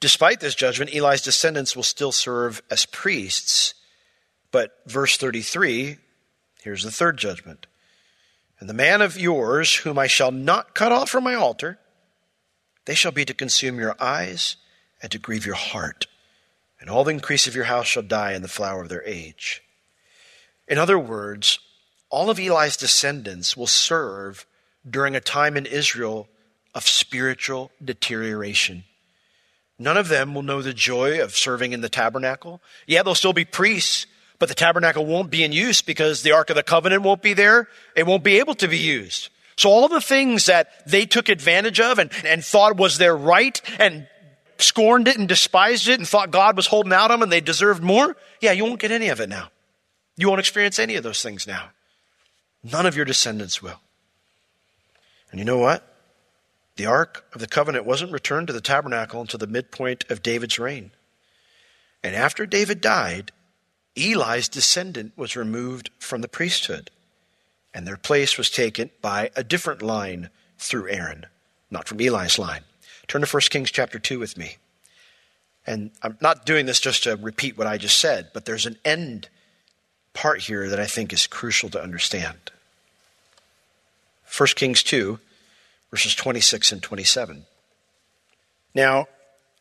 despite 0.00 0.40
this 0.40 0.54
judgment, 0.54 0.94
Eli's 0.94 1.22
descendants 1.22 1.74
will 1.74 1.82
still 1.82 2.12
serve 2.12 2.62
as 2.70 2.86
priests. 2.86 3.74
But 4.50 4.78
verse 4.86 5.16
33, 5.16 5.96
here's 6.62 6.82
the 6.82 6.90
third 6.90 7.16
judgment. 7.16 7.66
And 8.58 8.68
the 8.68 8.74
man 8.74 9.02
of 9.02 9.18
yours, 9.18 9.74
whom 9.74 9.98
I 9.98 10.06
shall 10.06 10.32
not 10.32 10.74
cut 10.74 10.92
off 10.92 11.10
from 11.10 11.24
my 11.24 11.34
altar, 11.34 11.78
they 12.86 12.94
shall 12.94 13.12
be 13.12 13.24
to 13.24 13.34
consume 13.34 13.78
your 13.78 13.96
eyes 14.00 14.56
and 15.02 15.10
to 15.12 15.18
grieve 15.18 15.44
your 15.44 15.56
heart. 15.56 16.06
And 16.80 16.88
all 16.88 17.04
the 17.04 17.12
increase 17.12 17.46
of 17.46 17.54
your 17.54 17.64
house 17.64 17.86
shall 17.86 18.02
die 18.02 18.32
in 18.32 18.42
the 18.42 18.48
flower 18.48 18.82
of 18.82 18.88
their 18.88 19.04
age. 19.04 19.62
In 20.68 20.78
other 20.78 20.98
words, 20.98 21.58
all 22.10 22.30
of 22.30 22.38
Eli's 22.38 22.76
descendants 22.76 23.56
will 23.56 23.66
serve 23.66 24.46
during 24.88 25.16
a 25.16 25.20
time 25.20 25.56
in 25.56 25.66
Israel 25.66 26.28
of 26.74 26.86
spiritual 26.86 27.70
deterioration. 27.82 28.84
None 29.78 29.96
of 29.96 30.08
them 30.08 30.34
will 30.34 30.42
know 30.42 30.62
the 30.62 30.72
joy 30.72 31.22
of 31.22 31.36
serving 31.36 31.72
in 31.72 31.80
the 31.80 31.88
tabernacle. 31.88 32.62
Yeah, 32.86 33.02
they'll 33.02 33.14
still 33.14 33.32
be 33.32 33.44
priests, 33.44 34.06
but 34.38 34.48
the 34.48 34.54
tabernacle 34.54 35.04
won't 35.04 35.30
be 35.30 35.44
in 35.44 35.52
use 35.52 35.82
because 35.82 36.22
the 36.22 36.32
Ark 36.32 36.50
of 36.50 36.56
the 36.56 36.62
Covenant 36.62 37.02
won't 37.02 37.22
be 37.22 37.34
there. 37.34 37.68
It 37.94 38.06
won't 38.06 38.24
be 38.24 38.38
able 38.38 38.54
to 38.56 38.68
be 38.68 38.78
used. 38.78 39.28
So 39.56 39.70
all 39.70 39.84
of 39.84 39.90
the 39.90 40.00
things 40.00 40.46
that 40.46 40.68
they 40.86 41.06
took 41.06 41.28
advantage 41.28 41.80
of 41.80 41.98
and, 41.98 42.10
and 42.24 42.44
thought 42.44 42.76
was 42.76 42.98
their 42.98 43.16
right 43.16 43.60
and 43.78 44.06
scorned 44.58 45.08
it 45.08 45.18
and 45.18 45.28
despised 45.28 45.88
it 45.88 45.98
and 45.98 46.08
thought 46.08 46.30
God 46.30 46.56
was 46.56 46.66
holding 46.66 46.92
out 46.92 47.10
on 47.10 47.20
them 47.20 47.22
and 47.22 47.32
they 47.32 47.40
deserved 47.40 47.82
more, 47.82 48.16
yeah, 48.40 48.52
you 48.52 48.64
won't 48.64 48.80
get 48.80 48.90
any 48.90 49.08
of 49.08 49.20
it 49.20 49.28
now. 49.28 49.48
You 50.16 50.28
won't 50.28 50.40
experience 50.40 50.78
any 50.78 50.96
of 50.96 51.02
those 51.02 51.22
things 51.22 51.46
now. 51.46 51.70
None 52.62 52.86
of 52.86 52.96
your 52.96 53.04
descendants 53.04 53.62
will. 53.62 53.80
And 55.30 55.38
you 55.38 55.44
know 55.44 55.58
what? 55.58 55.96
The 56.76 56.86
Ark 56.86 57.24
of 57.32 57.40
the 57.40 57.46
Covenant 57.46 57.86
wasn't 57.86 58.12
returned 58.12 58.46
to 58.48 58.52
the 58.52 58.60
tabernacle 58.60 59.20
until 59.20 59.38
the 59.38 59.46
midpoint 59.46 60.04
of 60.10 60.22
David's 60.22 60.58
reign. 60.58 60.90
And 62.02 62.14
after 62.14 62.46
David 62.46 62.80
died, 62.80 63.32
Eli's 63.96 64.48
descendant 64.48 65.12
was 65.16 65.36
removed 65.36 65.90
from 65.98 66.20
the 66.20 66.28
priesthood, 66.28 66.90
and 67.72 67.86
their 67.86 67.96
place 67.96 68.36
was 68.36 68.50
taken 68.50 68.90
by 69.00 69.30
a 69.34 69.42
different 69.42 69.80
line 69.80 70.28
through 70.58 70.90
Aaron, 70.90 71.26
not 71.70 71.88
from 71.88 72.00
Eli's 72.00 72.38
line. 72.38 72.62
Turn 73.08 73.22
to 73.22 73.26
1 73.26 73.40
Kings 73.50 73.70
chapter 73.70 73.98
2 73.98 74.18
with 74.18 74.36
me. 74.36 74.58
And 75.66 75.90
I'm 76.02 76.18
not 76.20 76.46
doing 76.46 76.66
this 76.66 76.80
just 76.80 77.04
to 77.04 77.16
repeat 77.16 77.56
what 77.56 77.66
I 77.66 77.78
just 77.78 77.98
said, 77.98 78.30
but 78.32 78.44
there's 78.44 78.66
an 78.66 78.78
end 78.84 79.28
part 80.12 80.40
here 80.42 80.68
that 80.68 80.78
I 80.78 80.86
think 80.86 81.12
is 81.12 81.26
crucial 81.26 81.70
to 81.70 81.82
understand. 81.82 82.52
1 84.36 84.48
Kings 84.56 84.82
2, 84.82 85.18
verses 85.90 86.14
26 86.14 86.72
and 86.72 86.82
27. 86.82 87.46
Now, 88.74 89.06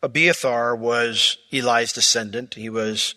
Abiathar 0.04 0.76
was 0.76 1.38
Eli's 1.52 1.94
descendant. 1.94 2.56
He 2.56 2.70
was 2.70 3.16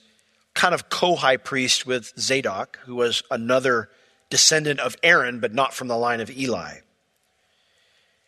kind 0.55 0.75
of 0.75 0.89
co 0.89 1.17
high 1.17 1.37
priest 1.37 1.87
with 1.87 2.13
Zadok, 2.19 2.79
who 2.85 2.95
was 2.95 3.23
another 3.31 3.89
descendant 4.31 4.81
of 4.81 4.97
Aaron, 5.03 5.41
but 5.41 5.55
not 5.55 5.75
from 5.75 5.89
the 5.89 5.97
line 5.97 6.21
of 6.21 6.31
Eli. 6.31 6.79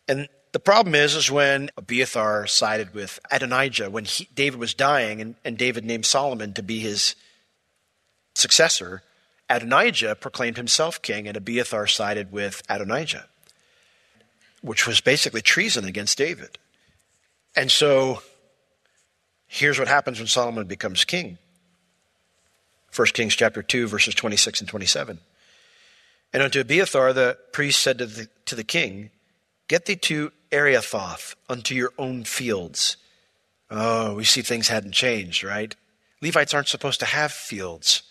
And 0.09 0.29
the 0.53 0.61
problem 0.61 0.95
is, 0.95 1.15
is 1.15 1.31
when 1.31 1.71
Abiathar 1.77 2.47
sided 2.47 2.95
with 2.95 3.21
Adonijah, 3.31 3.91
when 3.91 4.05
he, 4.05 4.29
David 4.35 4.59
was 4.59 4.75
dying, 4.75 5.21
and, 5.21 5.35
and 5.45 5.57
David 5.57 5.85
named 5.85 6.07
Solomon 6.07 6.53
to 6.55 6.63
be 6.63 6.81
his 6.81 7.15
successor, 8.35 9.03
Adonijah 9.51 10.15
proclaimed 10.15 10.57
himself 10.57 11.03
king, 11.03 11.27
and 11.27 11.37
Abiathar 11.37 11.89
sided 11.89 12.31
with 12.31 12.63
Adonijah, 12.71 13.27
which 14.63 14.87
was 14.87 15.01
basically 15.01 15.43
treason 15.43 15.85
against 15.85 16.17
David. 16.17 16.57
And 17.57 17.71
so 17.71 18.23
here's 19.49 19.79
what 19.79 19.89
happens 19.89 20.19
when 20.19 20.29
Solomon 20.29 20.67
becomes 20.67 21.05
king. 21.05 21.39
1 22.95 23.09
Kings 23.09 23.35
chapter 23.35 23.63
2, 23.63 23.89
verses 23.89 24.15
26 24.15 24.61
and 24.61 24.69
27. 24.69 25.19
And 26.33 26.43
unto 26.43 26.61
Abiathar 26.61 27.13
the 27.13 27.37
priest 27.53 27.81
said 27.81 27.99
to 27.99 28.07
the, 28.07 28.29
to 28.47 28.55
the 28.55 28.65
king, 28.65 29.11
Get 29.67 29.87
thee 29.87 29.97
to 29.97 30.33
Anathoth 30.51 31.35
unto 31.49 31.75
your 31.75 31.93
own 31.99 32.25
fields. 32.25 32.97
Oh, 33.71 34.15
we 34.15 34.25
see 34.25 34.43
things 34.43 34.69
hadn't 34.69 34.93
changed, 34.93 35.45
right? 35.45 35.75
Levites 36.21 36.55
aren't 36.55 36.69
supposed 36.69 37.01
to 37.01 37.07
have 37.07 37.33
fields. 37.33 38.03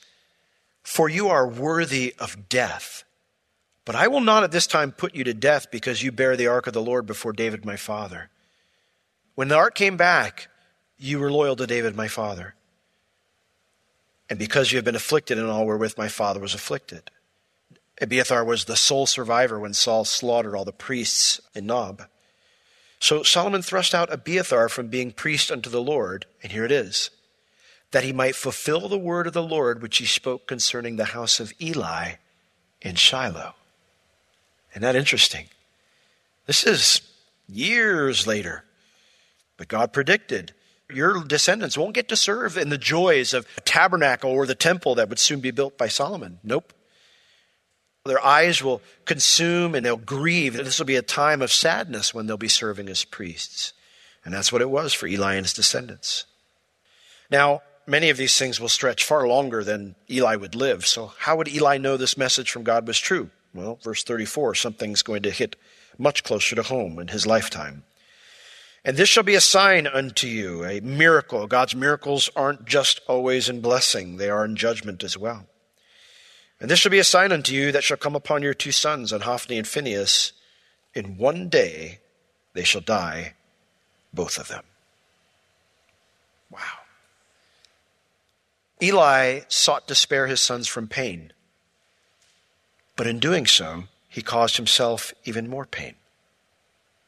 For 0.89 1.08
you 1.08 1.27
are 1.29 1.48
worthy 1.48 2.15
of 2.17 2.50
death. 2.50 3.03
But 3.86 3.96
I 3.96 4.08
will 4.08 4.22
not 4.22 4.43
at 4.43 4.51
this 4.51 4.65
time 4.65 4.91
put 4.91 5.13
you 5.13 5.24
to 5.24 5.34
death 5.34 5.69
because 5.69 6.01
you 6.01 6.12
bear 6.12 6.36
the 6.36 6.48
ark 6.48 6.65
of 6.65 6.74
the 6.74 6.81
Lord 6.81 7.05
before 7.05 7.31
David 7.31 7.63
my 7.63 7.75
father. 7.75 8.29
When 9.36 9.50
the 9.50 9.55
ark 9.55 9.75
came 9.75 9.98
back, 9.98 10.48
you 10.98 11.19
were 11.19 11.31
loyal 11.31 11.55
to 11.58 11.67
David 11.67 11.96
my 11.96 12.08
father 12.08 12.55
and 14.29 14.38
because 14.38 14.72
you 14.72 14.77
have 14.77 14.86
been 14.86 14.96
afflicted 14.96 15.38
in 15.38 15.46
all 15.46 15.65
wherewith 15.65 15.98
my 15.98 16.08
father 16.08 16.39
was 16.39 16.53
afflicted. 16.53 17.10
Abiathar 18.01 18.43
was 18.43 18.65
the 18.65 18.75
sole 18.75 19.08
survivor 19.08 19.60
when 19.60 19.74
Saul 19.74 20.05
slaughtered 20.05 20.55
all 20.55 20.65
the 20.65 20.72
priests 20.72 21.41
in 21.53 21.65
Nob. 21.65 22.03
So 23.00 23.24
Solomon 23.24 23.62
thrust 23.62 23.96
out 23.96 24.12
Abiathar 24.12 24.69
from 24.69 24.88
being 24.88 25.12
priest 25.12 25.51
unto 25.51 25.69
the 25.69 25.81
Lord, 25.81 26.25
and 26.43 26.51
here 26.51 26.65
it 26.65 26.72
is, 26.72 27.10
that 27.91 28.03
he 28.03 28.13
might 28.13 28.36
fulfill 28.36 28.88
the 28.88 28.98
word 28.98 29.27
of 29.27 29.34
the 29.34 29.43
Lord 29.43 29.81
which 29.81 29.98
he 29.98 30.05
spoke 30.05 30.48
concerning 30.48 30.96
the 30.96 31.05
house 31.05 31.39
of 31.39 31.53
Eli 31.62 32.13
in 32.81 32.96
Shiloh. 32.96 33.55
Isn't 34.72 34.84
that 34.84 34.96
interesting? 34.96 35.48
This 36.46 36.63
is 36.65 37.01
years 37.48 38.27
later, 38.27 38.63
but 39.58 39.67
God 39.67 39.91
predicted 39.91 40.53
your 40.91 41.24
descendants 41.24 41.77
won't 41.77 41.93
get 41.93 42.10
to 42.10 42.15
serve 42.15 42.58
in 42.58 42.69
the 42.69 42.77
joys 42.77 43.34
of 43.34 43.46
a 43.58 43.62
tabernacle 43.62 44.31
or 44.31 44.46
the 44.46 44.55
temple 44.55 44.96
that 44.96 45.10
would 45.10 45.19
soon 45.19 45.39
be 45.39 45.51
built 45.51 45.77
by 45.77 45.88
Solomon. 45.88 46.39
Nope. 46.43 46.74
Their 48.05 48.24
eyes 48.24 48.63
will 48.63 48.81
consume 49.05 49.75
and 49.75 49.86
they'll 49.86 49.98
grieve. 49.98 50.53
This 50.53 50.79
will 50.79 50.86
be 50.86 50.96
a 50.96 51.03
time 51.03 51.41
of 51.41 51.51
sadness 51.51 52.13
when 52.13 52.25
they'll 52.25 52.38
be 52.38 52.48
serving 52.48 52.89
as 52.89 53.05
priests. 53.05 53.74
And 54.25 54.34
that's 54.34 54.51
what 54.51 54.62
it 54.62 54.69
was 54.69 54.93
for 54.93 55.05
Eli 55.05 55.36
and 55.36 55.46
his 55.46 55.53
descendants. 55.53 56.25
Now, 57.29 57.62
many 57.89 58.10
of 58.10 58.17
these 58.17 58.38
things 58.38 58.60
will 58.60 58.69
stretch 58.69 59.03
far 59.03 59.27
longer 59.27 59.63
than 59.63 59.96
Eli 60.10 60.36
would 60.36 60.55
live. 60.55 60.86
So, 60.86 61.13
how 61.19 61.36
would 61.38 61.48
Eli 61.48 61.77
know 61.77 61.98
this 61.98 62.17
message 62.17 62.51
from 62.51 62.63
God 62.63 62.88
was 62.88 63.00
true? 63.00 63.29
Well, 63.53 63.79
verse 63.84 64.03
34, 64.03 64.55
something's 64.55 65.01
going 65.01 65.24
to 65.24 65.31
hit 65.31 65.55
much 65.98 66.24
closer 66.24 66.55
to 66.55 66.63
home 66.63 67.00
in 67.00 67.10
his 67.10 67.25
lifetime. 67.25 67.84
And 68.86 68.96
this 68.96 69.10
shall 69.10 69.24
be 69.24 69.36
a 69.36 69.41
sign 69.41 69.88
unto 69.88 70.27
you, 70.27 70.63
a 70.63 70.79
miracle. 70.79 71.48
God's 71.48 71.75
miracles 71.75 72.29
aren't 72.36 72.65
just 72.65 73.01
always 73.08 73.50
in 73.50 73.60
blessing, 73.60 74.17
they 74.17 74.29
are 74.29 74.46
in 74.46 74.55
judgment 74.55 75.03
as 75.03 75.17
well. 75.17 75.48
And 76.62 76.69
this 76.69 76.79
shall 76.79 76.91
be 76.91 77.00
a 77.00 77.03
sign 77.03 77.31
unto 77.31 77.53
you 77.53 77.72
that 77.72 77.84
shall 77.84 77.98
come 77.98 78.15
upon 78.15 78.43
your 78.43 78.53
two 78.53 78.72
sons, 78.72 79.12
on 79.13 79.22
Hophni 79.22 79.58
and 79.58 79.67
Phinehas. 79.67 80.34
In 80.93 81.17
one 81.17 81.50
day 81.50 82.00
they 82.53 82.63
shall 82.63 82.81
die, 82.81 83.36
both 84.13 84.38
of 84.38 84.48
them. 84.48 84.63
Wow. 86.51 86.78
Eli 88.81 89.41
sought 89.48 89.88
to 89.88 89.95
spare 89.95 90.27
his 90.27 90.41
sons 90.41 90.67
from 90.67 90.88
pain, 90.88 91.33
but 92.95 93.07
in 93.07 93.19
doing 93.19 93.45
so, 93.45 93.86
he 94.07 94.21
caused 94.21 94.57
himself 94.57 95.13
even 95.25 95.50
more 95.50 95.65
pain. 95.65 95.95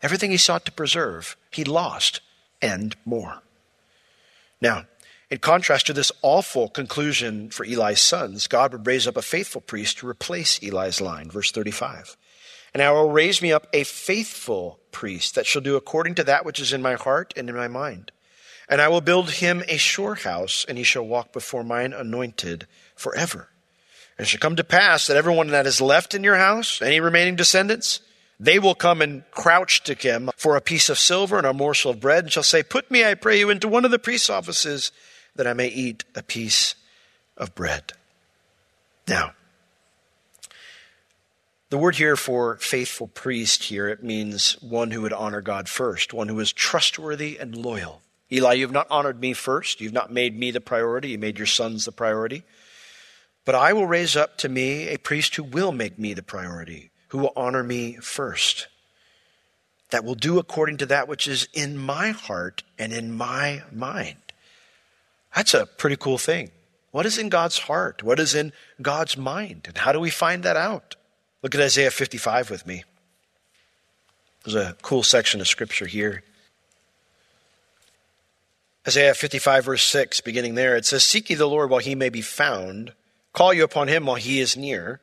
Everything 0.01 0.31
he 0.31 0.37
sought 0.37 0.65
to 0.65 0.71
preserve, 0.71 1.37
he 1.49 1.63
lost, 1.63 2.21
and 2.61 2.95
more. 3.05 3.41
Now, 4.61 4.85
in 5.29 5.39
contrast 5.39 5.87
to 5.87 5.93
this 5.93 6.11
awful 6.21 6.67
conclusion 6.67 7.49
for 7.49 7.65
Eli's 7.65 8.01
sons, 8.01 8.47
God 8.47 8.73
would 8.73 8.85
raise 8.85 9.07
up 9.07 9.15
a 9.15 9.21
faithful 9.21 9.61
priest 9.61 9.99
to 9.99 10.07
replace 10.07 10.61
Eli's 10.61 10.99
line. 10.99 11.31
Verse 11.31 11.51
35. 11.51 12.17
And 12.73 12.83
I 12.83 12.91
will 12.91 13.11
raise 13.11 13.41
me 13.41 13.51
up 13.51 13.67
a 13.73 13.83
faithful 13.83 14.79
priest 14.91 15.35
that 15.35 15.45
shall 15.45 15.61
do 15.61 15.75
according 15.77 16.15
to 16.15 16.23
that 16.25 16.45
which 16.45 16.59
is 16.59 16.73
in 16.73 16.81
my 16.81 16.95
heart 16.95 17.33
and 17.37 17.49
in 17.49 17.55
my 17.55 17.67
mind. 17.67 18.11
And 18.71 18.79
I 18.79 18.87
will 18.87 19.01
build 19.01 19.31
him 19.31 19.63
a 19.67 19.75
sure 19.75 20.15
house, 20.15 20.65
and 20.67 20.77
he 20.77 20.85
shall 20.85 21.05
walk 21.05 21.33
before 21.33 21.61
mine 21.61 21.91
anointed 21.91 22.67
forever. 22.95 23.49
And 24.17 24.25
it 24.25 24.29
shall 24.29 24.39
come 24.39 24.55
to 24.55 24.63
pass 24.63 25.07
that 25.07 25.17
everyone 25.17 25.47
that 25.47 25.67
is 25.67 25.81
left 25.81 26.15
in 26.15 26.23
your 26.23 26.37
house, 26.37 26.81
any 26.81 27.01
remaining 27.01 27.35
descendants, 27.35 27.99
they 28.39 28.59
will 28.59 28.73
come 28.73 29.01
and 29.01 29.29
crouch 29.31 29.83
to 29.83 29.93
him 29.93 30.29
for 30.37 30.55
a 30.55 30.61
piece 30.61 30.89
of 30.89 30.97
silver 30.97 31.37
and 31.37 31.45
a 31.45 31.53
morsel 31.53 31.91
of 31.91 31.99
bread, 31.99 32.23
and 32.23 32.31
shall 32.31 32.43
say, 32.43 32.63
Put 32.63 32.89
me, 32.89 33.03
I 33.03 33.13
pray 33.13 33.39
you, 33.39 33.49
into 33.49 33.67
one 33.67 33.83
of 33.83 33.91
the 33.91 33.99
priest's 33.99 34.29
offices 34.29 34.93
that 35.35 35.45
I 35.45 35.53
may 35.53 35.67
eat 35.67 36.05
a 36.15 36.23
piece 36.23 36.75
of 37.35 37.53
bread. 37.53 37.91
Now, 39.05 39.33
the 41.69 41.77
word 41.77 41.97
here 41.97 42.15
for 42.15 42.55
faithful 42.55 43.07
priest 43.07 43.63
here, 43.63 43.89
it 43.89 44.01
means 44.01 44.53
one 44.61 44.91
who 44.91 45.01
would 45.01 45.13
honor 45.13 45.41
God 45.41 45.67
first, 45.67 46.13
one 46.13 46.29
who 46.29 46.39
is 46.39 46.53
trustworthy 46.53 47.37
and 47.37 47.53
loyal. 47.53 48.01
Eli, 48.31 48.53
you 48.53 48.63
have 48.63 48.71
not 48.71 48.87
honored 48.89 49.19
me 49.19 49.33
first. 49.33 49.81
You've 49.81 49.93
not 49.93 50.11
made 50.11 50.37
me 50.37 50.51
the 50.51 50.61
priority. 50.61 51.09
You 51.09 51.17
made 51.17 51.37
your 51.37 51.47
sons 51.47 51.85
the 51.85 51.91
priority. 51.91 52.43
But 53.43 53.55
I 53.55 53.73
will 53.73 53.87
raise 53.87 54.15
up 54.15 54.37
to 54.37 54.49
me 54.49 54.87
a 54.87 54.97
priest 54.97 55.35
who 55.35 55.43
will 55.43 55.71
make 55.71 55.99
me 55.99 56.13
the 56.13 56.23
priority, 56.23 56.91
who 57.09 57.17
will 57.17 57.33
honor 57.35 57.63
me 57.63 57.95
first, 57.95 58.67
that 59.89 60.05
will 60.05 60.15
do 60.15 60.39
according 60.39 60.77
to 60.77 60.85
that 60.85 61.07
which 61.07 61.27
is 61.27 61.47
in 61.53 61.77
my 61.77 62.11
heart 62.11 62.63
and 62.77 62.93
in 62.93 63.11
my 63.11 63.63
mind. 63.71 64.17
That's 65.35 65.53
a 65.53 65.65
pretty 65.65 65.95
cool 65.97 66.17
thing. 66.17 66.51
What 66.91 67.05
is 67.05 67.17
in 67.17 67.29
God's 67.29 67.57
heart? 67.57 68.03
What 68.03 68.19
is 68.19 68.35
in 68.35 68.53
God's 68.81 69.17
mind? 69.17 69.63
And 69.67 69.77
how 69.77 69.91
do 69.91 69.99
we 69.99 70.09
find 70.09 70.43
that 70.43 70.57
out? 70.57 70.95
Look 71.41 71.55
at 71.55 71.61
Isaiah 71.61 71.91
55 71.91 72.51
with 72.51 72.67
me. 72.67 72.83
There's 74.43 74.55
a 74.55 74.75
cool 74.81 75.03
section 75.03 75.41
of 75.41 75.47
scripture 75.47 75.85
here. 75.85 76.23
Isaiah 78.87 79.13
55, 79.13 79.65
verse 79.65 79.83
6, 79.83 80.21
beginning 80.21 80.55
there, 80.55 80.75
it 80.75 80.85
says, 80.85 81.03
Seek 81.03 81.29
ye 81.29 81.35
the 81.35 81.45
Lord 81.45 81.69
while 81.69 81.79
he 81.79 81.93
may 81.93 82.09
be 82.09 82.21
found, 82.21 82.93
call 83.31 83.53
you 83.53 83.63
upon 83.63 83.87
him 83.87 84.07
while 84.07 84.15
he 84.15 84.39
is 84.39 84.57
near. 84.57 85.01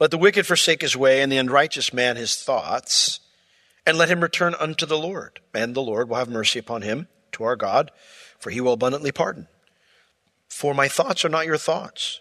Let 0.00 0.10
the 0.10 0.18
wicked 0.18 0.44
forsake 0.44 0.82
his 0.82 0.96
way, 0.96 1.22
and 1.22 1.30
the 1.30 1.36
unrighteous 1.36 1.92
man 1.92 2.16
his 2.16 2.34
thoughts, 2.34 3.20
and 3.86 3.96
let 3.96 4.08
him 4.08 4.20
return 4.20 4.56
unto 4.58 4.86
the 4.86 4.98
Lord. 4.98 5.38
And 5.54 5.74
the 5.74 5.82
Lord 5.82 6.08
will 6.08 6.16
have 6.16 6.28
mercy 6.28 6.58
upon 6.58 6.82
him, 6.82 7.06
to 7.32 7.44
our 7.44 7.54
God, 7.54 7.92
for 8.40 8.50
he 8.50 8.60
will 8.60 8.72
abundantly 8.72 9.12
pardon. 9.12 9.46
For 10.48 10.74
my 10.74 10.88
thoughts 10.88 11.24
are 11.24 11.28
not 11.28 11.46
your 11.46 11.58
thoughts, 11.58 12.20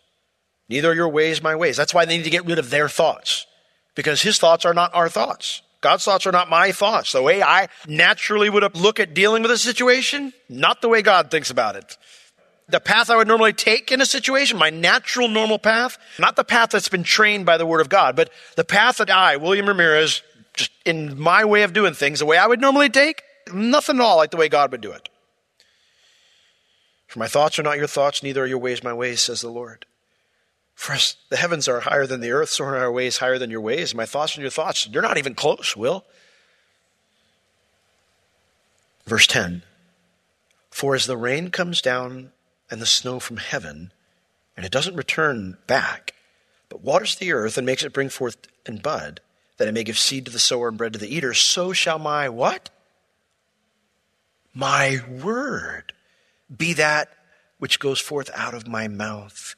neither 0.70 0.92
are 0.92 0.96
your 0.96 1.10
ways 1.10 1.42
my 1.42 1.56
ways. 1.56 1.78
That's 1.78 1.96
why 1.96 2.06
they 2.06 2.18
need 2.18 2.26
to 2.26 2.30
get 2.30 2.46
rid 2.46 2.60
of 2.60 2.70
their 2.70 2.88
thoughts, 2.88 3.48
because 3.96 4.22
his 4.22 4.38
thoughts 4.38 4.66
are 4.66 4.74
not 4.76 4.94
our 4.94 5.10
thoughts. 5.10 5.64
God's 5.82 6.06
thoughts 6.06 6.28
are 6.28 6.32
not 6.32 6.50
my 6.50 6.72
thoughts. 6.72 7.12
The 7.12 7.24
way 7.24 7.42
I 7.42 7.68
naturally 7.88 8.50
would 8.50 8.76
look 8.76 9.00
at 9.00 9.16
dealing 9.16 9.42
with 9.42 9.52
a 9.52 9.58
situation, 9.58 10.32
not 10.48 10.82
the 10.82 10.90
way 10.90 11.02
God 11.02 11.32
thinks 11.32 11.50
about 11.50 11.76
it. 11.76 11.98
The 12.70 12.80
path 12.80 13.10
I 13.10 13.18
would 13.18 13.28
normally 13.28 13.52
take 13.52 13.92
in 13.92 14.00
a 14.00 14.06
situation, 14.06 14.58
my 14.58 14.70
natural 14.70 15.28
normal 15.28 15.60
path, 15.60 15.98
not 16.20 16.36
the 16.36 16.44
path 16.44 16.70
that's 16.70 16.88
been 16.88 17.04
trained 17.04 17.46
by 17.46 17.58
the 17.58 17.66
Word 17.66 17.82
of 17.82 17.90
God, 17.90 18.16
but 18.16 18.30
the 18.56 18.64
path 18.64 18.98
that 18.98 19.10
I, 19.10 19.36
William 19.38 19.68
Ramirez, 19.68 20.22
just 20.54 20.72
in 20.86 21.20
my 21.20 21.44
way 21.44 21.64
of 21.64 21.74
doing 21.74 21.94
things, 21.94 22.20
the 22.20 22.26
way 22.26 22.38
I 22.38 22.48
would 22.48 22.62
normally 22.62 22.90
take, 22.90 23.24
nothing 23.52 23.98
at 23.98 24.02
all 24.02 24.18
like 24.18 24.32
the 24.32 24.38
way 24.38 24.48
God 24.48 24.72
would 24.72 24.82
do 24.82 24.92
it. 24.92 25.10
For 27.08 27.20
my 27.20 27.28
thoughts 27.28 27.60
are 27.60 27.64
not 27.64 27.78
your 27.78 27.88
thoughts, 27.88 28.24
neither 28.24 28.44
are 28.44 28.48
your 28.48 28.60
ways 28.60 28.84
my 28.84 28.94
ways, 28.94 29.22
says 29.22 29.42
the 29.42 29.50
Lord. 29.50 29.86
For 30.82 30.94
us, 30.94 31.16
the 31.30 31.38
heavens 31.38 31.68
are 31.68 31.82
higher 31.82 32.08
than 32.08 32.22
the 32.22 32.32
earth, 32.32 32.50
so 32.50 32.64
are 32.64 32.76
our 32.76 32.92
ways 32.92 33.20
higher 33.20 33.38
than 33.38 33.52
your 33.52 33.62
ways. 33.62 33.94
My 33.94 34.08
thoughts 34.08 34.36
are 34.36 34.42
your 34.42 34.50
thoughts, 34.50 34.90
you're 34.92 35.04
not 35.04 35.20
even 35.20 35.36
close, 35.36 35.78
Will. 35.78 36.06
Verse 39.06 39.28
10 39.28 39.62
For 40.72 40.96
as 40.96 41.06
the 41.06 41.16
rain 41.16 41.52
comes 41.52 41.84
down 41.84 42.32
and 42.72 42.82
the 42.82 42.88
snow 42.88 43.20
from 43.20 43.38
heaven, 43.38 43.94
and 44.58 44.66
it 44.66 44.72
doesn't 44.72 44.96
return 44.96 45.60
back, 45.68 46.16
but 46.68 46.82
waters 46.82 47.14
the 47.14 47.32
earth 47.32 47.60
and 47.60 47.66
makes 47.68 47.84
it 47.84 47.94
bring 47.94 48.10
forth 48.10 48.38
and 48.66 48.82
bud, 48.82 49.22
that 49.58 49.68
it 49.68 49.76
may 49.76 49.84
give 49.84 50.00
seed 50.00 50.26
to 50.26 50.32
the 50.32 50.40
sower 50.40 50.68
and 50.68 50.80
bread 50.80 50.94
to 50.94 51.00
the 51.00 51.16
eater, 51.16 51.36
so 51.36 51.74
shall 51.74 52.00
my 52.00 52.28
what? 52.28 52.72
My 54.52 54.98
word 55.08 55.94
be 56.58 56.74
that 56.74 57.10
which 57.60 57.80
goes 57.80 58.00
forth 58.00 58.32
out 58.34 58.56
of 58.56 58.68
my 58.68 58.88
mouth. 58.88 59.54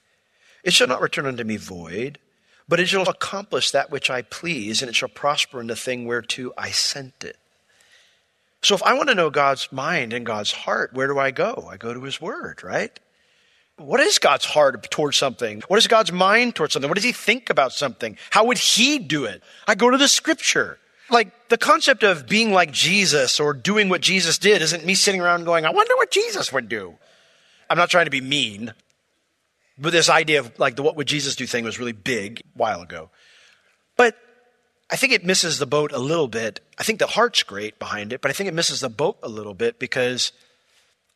It 0.64 0.74
shall 0.74 0.88
not 0.88 1.02
return 1.02 1.26
unto 1.26 1.44
me 1.44 1.58
void, 1.58 2.20
but 2.68 2.80
it 2.80 2.88
shall 2.88 3.08
accomplish 3.08 3.72
that 3.72 3.92
which 3.92 4.10
I 4.10 4.22
please, 4.22 4.82
and 4.82 4.90
it 4.90 4.96
shall 4.96 5.10
prosper 5.10 5.60
in 5.60 5.68
the 5.68 5.76
thing 5.76 6.06
whereto 6.06 6.54
I 6.58 6.72
sent 6.72 7.24
it. 7.24 7.38
So 8.62 8.76
if 8.76 8.84
I 8.84 8.94
want 8.94 9.10
to 9.10 9.16
know 9.16 9.30
God's 9.30 9.70
mind 9.72 10.14
and 10.14 10.26
God's 10.26 10.54
heart, 10.54 10.94
where 10.94 11.08
do 11.08 11.20
I 11.20 11.32
go? 11.32 11.68
I 11.70 11.76
go 11.76 11.94
to 11.94 12.02
His 12.04 12.22
Word, 12.22 12.64
right? 12.64 12.98
What 13.76 14.00
is 14.00 14.20
God's 14.20 14.46
heart 14.46 14.90
towards 14.90 15.18
something? 15.18 15.62
What 15.68 15.78
is 15.78 15.88
God's 15.88 16.14
mind 16.14 16.56
towards 16.56 16.74
something? 16.74 16.90
What 16.90 16.96
does 16.96 17.04
He 17.04 17.12
think 17.12 17.50
about 17.50 17.74
something? 17.74 18.18
How 18.30 18.46
would 18.46 18.58
He 18.58 19.00
do 19.00 19.26
it? 19.26 19.44
I 19.68 19.76
go 19.76 19.90
to 19.90 19.98
the 19.98 20.08
Scripture. 20.08 20.78
Like 21.10 21.50
the 21.50 21.58
concept 21.58 22.04
of 22.04 22.28
being 22.28 22.54
like 22.54 22.72
Jesus 22.72 23.40
or 23.40 23.54
doing 23.54 23.90
what 23.90 24.00
Jesus 24.00 24.38
did 24.38 24.62
isn't 24.62 24.86
me 24.86 24.96
sitting 24.96 25.20
around 25.20 25.44
going, 25.44 25.66
I 25.66 25.72
wonder 25.72 25.96
what 25.98 26.12
Jesus 26.12 26.54
would 26.54 26.70
do. 26.70 26.96
I'm 27.70 27.78
not 27.78 27.90
trying 27.90 28.06
to 28.06 28.12
be 28.12 28.22
mean, 28.22 28.74
but 29.78 29.92
this 29.92 30.10
idea 30.10 30.40
of 30.40 30.58
like 30.60 30.76
the 30.76 30.84
what 30.84 30.96
would 30.96 31.08
Jesus 31.08 31.36
do 31.36 31.46
thing 31.46 31.64
was 31.64 31.80
really 31.80 31.94
big 31.94 32.42
a 32.42 32.58
while 32.58 32.82
ago. 32.82 33.10
But 33.98 34.16
I 34.90 34.96
think 34.96 35.14
it 35.14 35.26
misses 35.26 35.60
the 35.60 35.66
boat 35.66 35.92
a 35.92 36.00
little 36.00 36.28
bit. 36.28 36.60
I 36.78 36.84
think 36.84 37.00
the 37.00 37.08
heart's 37.08 37.44
great 37.44 37.80
behind 37.80 38.14
it, 38.14 38.22
but 38.22 38.30
I 38.30 38.34
think 38.34 38.48
it 38.48 38.54
misses 38.54 38.82
the 38.82 38.90
boat 38.90 39.18
a 39.24 39.30
little 39.30 39.54
bit 39.54 39.80
because 39.80 40.32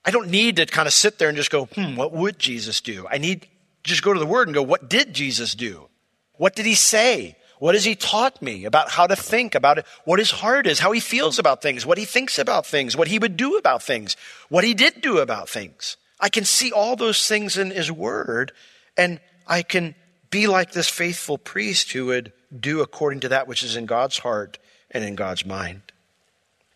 I 0.05 0.11
don't 0.11 0.29
need 0.29 0.55
to 0.55 0.65
kind 0.65 0.87
of 0.87 0.93
sit 0.93 1.19
there 1.19 1.27
and 1.27 1.37
just 1.37 1.51
go, 1.51 1.65
hmm, 1.65 1.95
what 1.95 2.13
would 2.13 2.39
Jesus 2.39 2.81
do? 2.81 3.07
I 3.09 3.17
need 3.17 3.47
just 3.83 4.03
go 4.03 4.13
to 4.13 4.19
the 4.19 4.25
word 4.25 4.47
and 4.47 4.55
go, 4.55 4.63
what 4.63 4.89
did 4.89 5.13
Jesus 5.13 5.55
do? 5.55 5.87
What 6.33 6.55
did 6.55 6.65
he 6.65 6.75
say? 6.75 7.35
What 7.59 7.73
has 7.73 7.85
he 7.85 7.95
taught 7.95 8.41
me 8.41 8.65
about 8.65 8.91
how 8.91 9.07
to 9.07 9.15
think 9.15 9.55
about 9.55 9.79
it, 9.79 9.85
what 10.05 10.19
his 10.19 10.29
heart 10.29 10.67
is, 10.67 10.79
how 10.79 10.91
he 10.91 10.99
feels 10.99 11.39
about 11.39 11.61
things, 11.61 11.85
what 11.85 11.97
he 11.97 12.05
thinks 12.05 12.37
about 12.37 12.67
things, 12.67 12.95
what 12.95 13.07
he 13.07 13.17
would 13.17 13.35
do 13.35 13.57
about 13.57 13.81
things, 13.81 14.15
what 14.49 14.63
he 14.63 14.75
did 14.75 15.01
do 15.01 15.17
about 15.17 15.49
things? 15.49 15.97
I 16.19 16.29
can 16.29 16.45
see 16.45 16.71
all 16.71 16.95
those 16.95 17.27
things 17.27 17.57
in 17.57 17.71
his 17.71 17.91
word, 17.91 18.51
and 18.95 19.19
I 19.45 19.61
can 19.61 19.95
be 20.29 20.47
like 20.47 20.71
this 20.71 20.89
faithful 20.89 21.37
priest 21.37 21.91
who 21.91 22.07
would 22.07 22.33
do 22.57 22.81
according 22.81 23.21
to 23.21 23.29
that 23.29 23.47
which 23.47 23.63
is 23.63 23.75
in 23.75 23.85
God's 23.85 24.19
heart 24.19 24.57
and 24.91 25.03
in 25.03 25.15
God's 25.15 25.45
mind. 25.45 25.81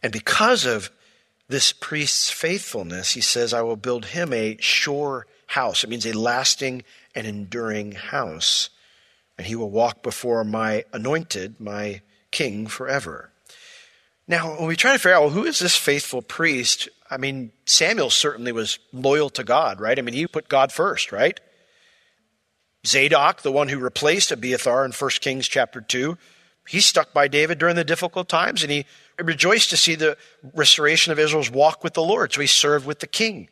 And 0.03 0.11
because 0.11 0.65
of 0.65 0.91
this 1.47 1.73
priest's 1.73 2.29
faithfulness, 2.29 3.11
he 3.11 3.21
says, 3.21 3.53
I 3.53 3.61
will 3.61 3.75
build 3.75 4.05
him 4.05 4.31
a 4.31 4.57
sure 4.59 5.27
house. 5.47 5.83
It 5.83 5.89
means 5.89 6.05
a 6.05 6.13
lasting 6.13 6.83
and 7.13 7.27
enduring 7.27 7.93
house 7.93 8.69
and 9.41 9.47
he 9.47 9.55
will 9.55 9.71
walk 9.71 10.03
before 10.03 10.43
my 10.43 10.85
anointed, 10.93 11.59
my 11.59 11.99
king, 12.29 12.67
forever. 12.67 13.30
Now, 14.31 14.57
when 14.57 14.69
we 14.69 14.77
try 14.77 14.93
to 14.93 14.97
figure 14.97 15.13
out, 15.13 15.23
well, 15.23 15.31
who 15.31 15.43
is 15.43 15.59
this 15.59 15.75
faithful 15.75 16.21
priest? 16.21 16.87
I 17.09 17.17
mean, 17.17 17.51
Samuel 17.65 18.09
certainly 18.09 18.53
was 18.53 18.79
loyal 18.93 19.29
to 19.31 19.43
God, 19.43 19.81
right? 19.81 19.99
I 19.99 20.01
mean, 20.01 20.15
he 20.15 20.25
put 20.25 20.47
God 20.47 20.71
first, 20.71 21.11
right? 21.11 21.37
Zadok, 22.87 23.41
the 23.41 23.51
one 23.51 23.67
who 23.67 23.77
replaced 23.77 24.31
Abiathar 24.31 24.85
in 24.85 24.93
1 24.93 25.09
Kings 25.19 25.49
chapter 25.49 25.81
2, 25.81 26.17
he 26.65 26.79
stuck 26.79 27.11
by 27.11 27.27
David 27.27 27.57
during 27.57 27.75
the 27.75 27.83
difficult 27.83 28.29
times 28.29 28.63
and 28.63 28.71
he 28.71 28.85
rejoiced 29.19 29.69
to 29.71 29.77
see 29.77 29.95
the 29.95 30.17
restoration 30.53 31.11
of 31.11 31.19
Israel's 31.19 31.51
walk 31.51 31.83
with 31.83 31.93
the 31.93 32.01
Lord. 32.01 32.31
So 32.31 32.39
he 32.39 32.47
served 32.47 32.85
with 32.85 32.99
the 32.99 33.07
king. 33.07 33.49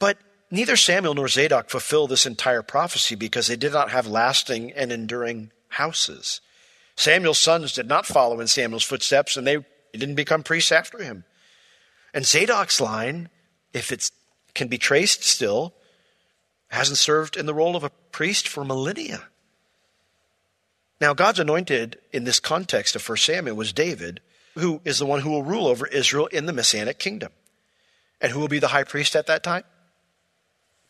But 0.00 0.18
neither 0.50 0.74
Samuel 0.74 1.14
nor 1.14 1.28
Zadok 1.28 1.70
fulfilled 1.70 2.10
this 2.10 2.26
entire 2.26 2.62
prophecy 2.62 3.14
because 3.14 3.46
they 3.46 3.54
did 3.54 3.72
not 3.72 3.92
have 3.92 4.08
lasting 4.08 4.72
and 4.72 4.90
enduring 4.90 5.52
houses. 5.68 6.40
Samuel's 7.00 7.38
sons 7.38 7.72
did 7.72 7.88
not 7.88 8.04
follow 8.04 8.40
in 8.40 8.46
Samuel's 8.46 8.84
footsteps 8.84 9.38
and 9.38 9.46
they 9.46 9.64
didn't 9.94 10.16
become 10.16 10.42
priests 10.42 10.70
after 10.70 11.02
him. 11.02 11.24
And 12.12 12.26
Zadok's 12.26 12.78
line, 12.78 13.30
if 13.72 13.90
it 13.90 14.10
can 14.54 14.68
be 14.68 14.76
traced 14.76 15.24
still, 15.24 15.72
hasn't 16.68 16.98
served 16.98 17.38
in 17.38 17.46
the 17.46 17.54
role 17.54 17.74
of 17.74 17.84
a 17.84 17.90
priest 18.12 18.46
for 18.46 18.66
millennia. 18.66 19.22
Now, 21.00 21.14
God's 21.14 21.38
anointed 21.38 21.98
in 22.12 22.24
this 22.24 22.38
context 22.38 22.94
of 22.94 23.08
1 23.08 23.16
Samuel 23.16 23.56
was 23.56 23.72
David, 23.72 24.20
who 24.54 24.82
is 24.84 24.98
the 24.98 25.06
one 25.06 25.22
who 25.22 25.30
will 25.30 25.42
rule 25.42 25.68
over 25.68 25.86
Israel 25.86 26.26
in 26.26 26.44
the 26.44 26.52
Messianic 26.52 26.98
kingdom. 26.98 27.32
And 28.20 28.30
who 28.30 28.40
will 28.40 28.48
be 28.48 28.58
the 28.58 28.68
high 28.68 28.84
priest 28.84 29.16
at 29.16 29.26
that 29.26 29.42
time? 29.42 29.64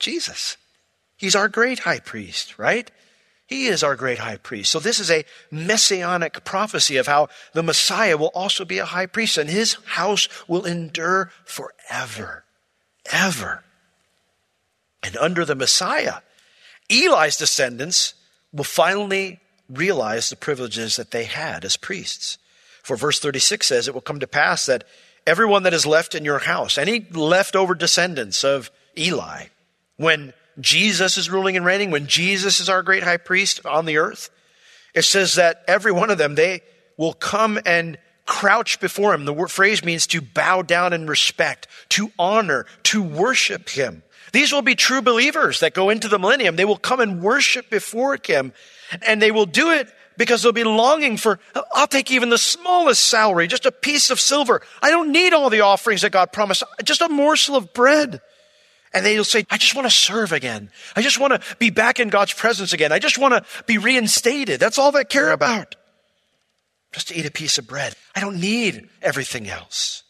Jesus. 0.01 0.57
He's 1.16 1.37
our 1.37 1.49
great 1.49 1.79
high 1.79 2.01
priest, 2.01 2.59
right? 2.59 2.90
He 3.51 3.67
is 3.67 3.83
our 3.83 3.97
great 3.97 4.21
high 4.21 4.37
priest. 4.37 4.71
So 4.71 4.79
this 4.79 5.01
is 5.01 5.11
a 5.11 5.25
messianic 5.51 6.45
prophecy 6.45 6.97
of 6.99 7.09
how 7.09 7.29
the 7.53 7.65
Messiah 7.65 8.17
will 8.17 8.31
also 8.33 8.65
be 8.65 8.79
a 8.79 8.85
high 8.85 9.07
priest 9.07 9.37
and 9.37 9.51
his 9.51 9.77
house 9.87 10.29
will 10.47 10.65
endure 10.65 11.33
forever. 11.45 12.45
Ever. 13.11 13.65
And 15.03 15.17
under 15.17 15.45
the 15.45 15.57
Messiah, 15.57 16.19
Eli's 16.89 17.37
descendants 17.37 18.15
will 18.53 18.63
finally 18.63 19.41
realize 19.69 20.31
the 20.31 20.37
privileges 20.37 20.95
that 20.95 21.11
they 21.11 21.25
had 21.25 21.65
as 21.65 21.77
priests. 21.77 22.39
For 22.85 22.97
verse 22.97 23.19
36 23.19 23.67
says, 23.67 23.89
It 23.89 23.95
will 23.95 24.01
come 24.01 24.21
to 24.21 24.29
pass 24.29 24.67
that 24.67 24.85
everyone 25.27 25.65
that 25.65 25.75
is 25.75 25.85
left 25.85 26.15
in 26.15 26.25
your 26.25 26.39
house, 26.39 26.79
any 26.79 27.05
leftover 27.11 27.75
descendants 27.75 28.45
of 28.45 28.71
Eli, 28.97 29.47
when 29.97 30.35
Jesus 30.61 31.16
is 31.16 31.31
ruling 31.31 31.57
and 31.57 31.64
reigning, 31.64 31.90
when 31.90 32.07
Jesus 32.07 32.61
is 32.61 32.68
our 32.68 32.83
great 32.83 33.03
high 33.03 33.16
priest 33.16 33.64
on 33.64 33.87
the 33.87 33.99
earth, 33.99 34.31
it 34.94 35.03
says 35.03 35.35
that 35.35 35.64
every 35.68 35.92
one 35.92 36.11
of 36.11 36.18
them, 36.18 36.35
they 36.35 36.62
will 36.96 37.12
come 37.12 37.59
and 37.64 37.99
crouch 38.27 38.81
before 38.81 39.14
him. 39.14 39.25
The 39.25 39.33
word 39.33 39.51
phrase 39.51 39.85
means 39.85 40.07
to 40.09 40.20
bow 40.20 40.62
down 40.62 40.92
in 40.92 41.07
respect, 41.07 41.66
to 41.90 42.12
honor, 42.18 42.66
to 42.85 43.03
worship 43.03 43.68
him. 43.68 44.03
These 44.33 44.53
will 44.53 44.62
be 44.62 44.75
true 44.75 45.03
believers 45.03 45.61
that 45.61 45.75
go 45.75 45.90
into 45.90 46.09
the 46.09 46.18
millennium. 46.18 46.57
They 46.57 46.64
will 46.64 46.77
come 46.77 47.01
and 47.01 47.23
worship 47.23 47.68
before 47.70 48.16
him 48.23 48.53
and 49.07 49.20
they 49.20 49.31
will 49.31 49.46
do 49.46 49.70
it 49.70 49.88
because 50.16 50.42
they'll 50.42 50.53
be 50.53 50.64
longing 50.64 51.16
for, 51.16 51.40
I'll 51.73 51.87
take 51.87 52.11
even 52.11 52.29
the 52.29 52.38
smallest 52.38 53.05
salary, 53.07 53.46
just 53.46 53.66
a 53.66 53.73
piece 53.73 54.11
of 54.11 54.20
silver. 54.20 54.61
I 54.83 54.90
don't 54.90 55.12
need 55.12 55.33
all 55.33 55.51
the 55.51 55.62
offerings 55.62 56.03
that 56.03 56.12
God 56.12 56.33
promised, 56.33 56.62
just 56.85 57.01
a 57.01 57.09
morsel 57.09 57.57
of 57.57 57.73
bread. 57.73 58.20
And 58.92 59.07
they'll 59.07 59.24
say, 59.24 59.46
I 59.50 59.57
just 59.57 59.74
want 59.76 59.87
to 59.87 59.94
serve 59.94 60.33
again. 60.33 60.70
I 60.96 61.03
just 61.03 61.20
want 61.20 61.33
to 61.33 61.57
be 61.59 61.70
back 61.70 62.00
in 62.00 62.09
God's 62.09 62.33
presence 62.33 62.72
again. 62.72 62.90
I 62.90 62.98
just 62.98 63.18
want 63.18 63.35
to 63.35 63.64
be 63.66 63.79
reinstated. 63.79 64.59
That's 64.59 64.79
all 64.79 64.90
they 64.90 65.05
care 65.05 65.31
about. 65.31 65.76
Just 66.92 67.09
to 67.09 67.14
eat 67.14 67.26
a 67.26 67.31
piece 67.31 67.57
of 67.57 67.68
bread. 67.68 67.94
I 68.16 68.20
don't 68.20 68.40
need 68.40 68.88
everything 69.00 69.48
else. 69.48 70.03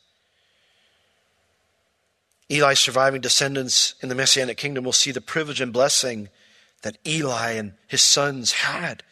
Eli's 2.49 2.81
surviving 2.81 3.21
descendants 3.21 3.95
in 4.03 4.09
the 4.09 4.15
Messianic 4.15 4.57
kingdom 4.57 4.85
will 4.85 4.93
see 4.93 5.13
the 5.13 5.21
privilege 5.21 5.61
and 5.61 5.73
blessing 5.73 6.31
that 6.83 6.99
Eli 7.07 7.53
and 7.53 7.75
his 7.87 8.03
sons 8.03 8.53
had. 8.53 9.03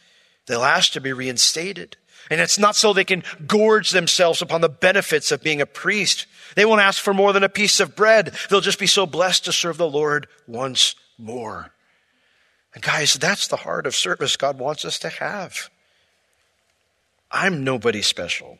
They'll 0.47 0.63
ask 0.63 0.91
to 0.93 1.01
be 1.01 1.13
reinstated. 1.13 1.95
And 2.29 2.39
it's 2.39 2.59
not 2.59 2.75
so 2.75 2.93
they 2.93 3.03
can 3.03 3.23
gorge 3.47 3.89
themselves 3.89 4.41
upon 4.41 4.61
the 4.61 4.69
benefits 4.69 5.31
of 5.31 5.41
being 5.41 5.61
a 5.61 5.65
priest. 5.65 6.27
They 6.55 6.65
won't 6.65 6.81
ask 6.81 7.01
for 7.01 7.13
more 7.13 7.33
than 7.33 7.43
a 7.43 7.49
piece 7.49 7.79
of 7.79 7.95
bread. 7.95 8.35
They'll 8.49 8.61
just 8.61 8.79
be 8.79 8.87
so 8.87 9.05
blessed 9.05 9.45
to 9.45 9.51
serve 9.51 9.77
the 9.77 9.89
Lord 9.89 10.27
once 10.47 10.95
more. 11.17 11.71
And 12.73 12.83
guys, 12.83 13.15
that's 13.15 13.47
the 13.47 13.55
heart 13.57 13.87
of 13.87 13.95
service 13.95 14.37
God 14.37 14.59
wants 14.59 14.85
us 14.85 14.99
to 14.99 15.09
have. 15.09 15.69
I'm 17.31 17.63
nobody 17.63 18.01
special. 18.01 18.59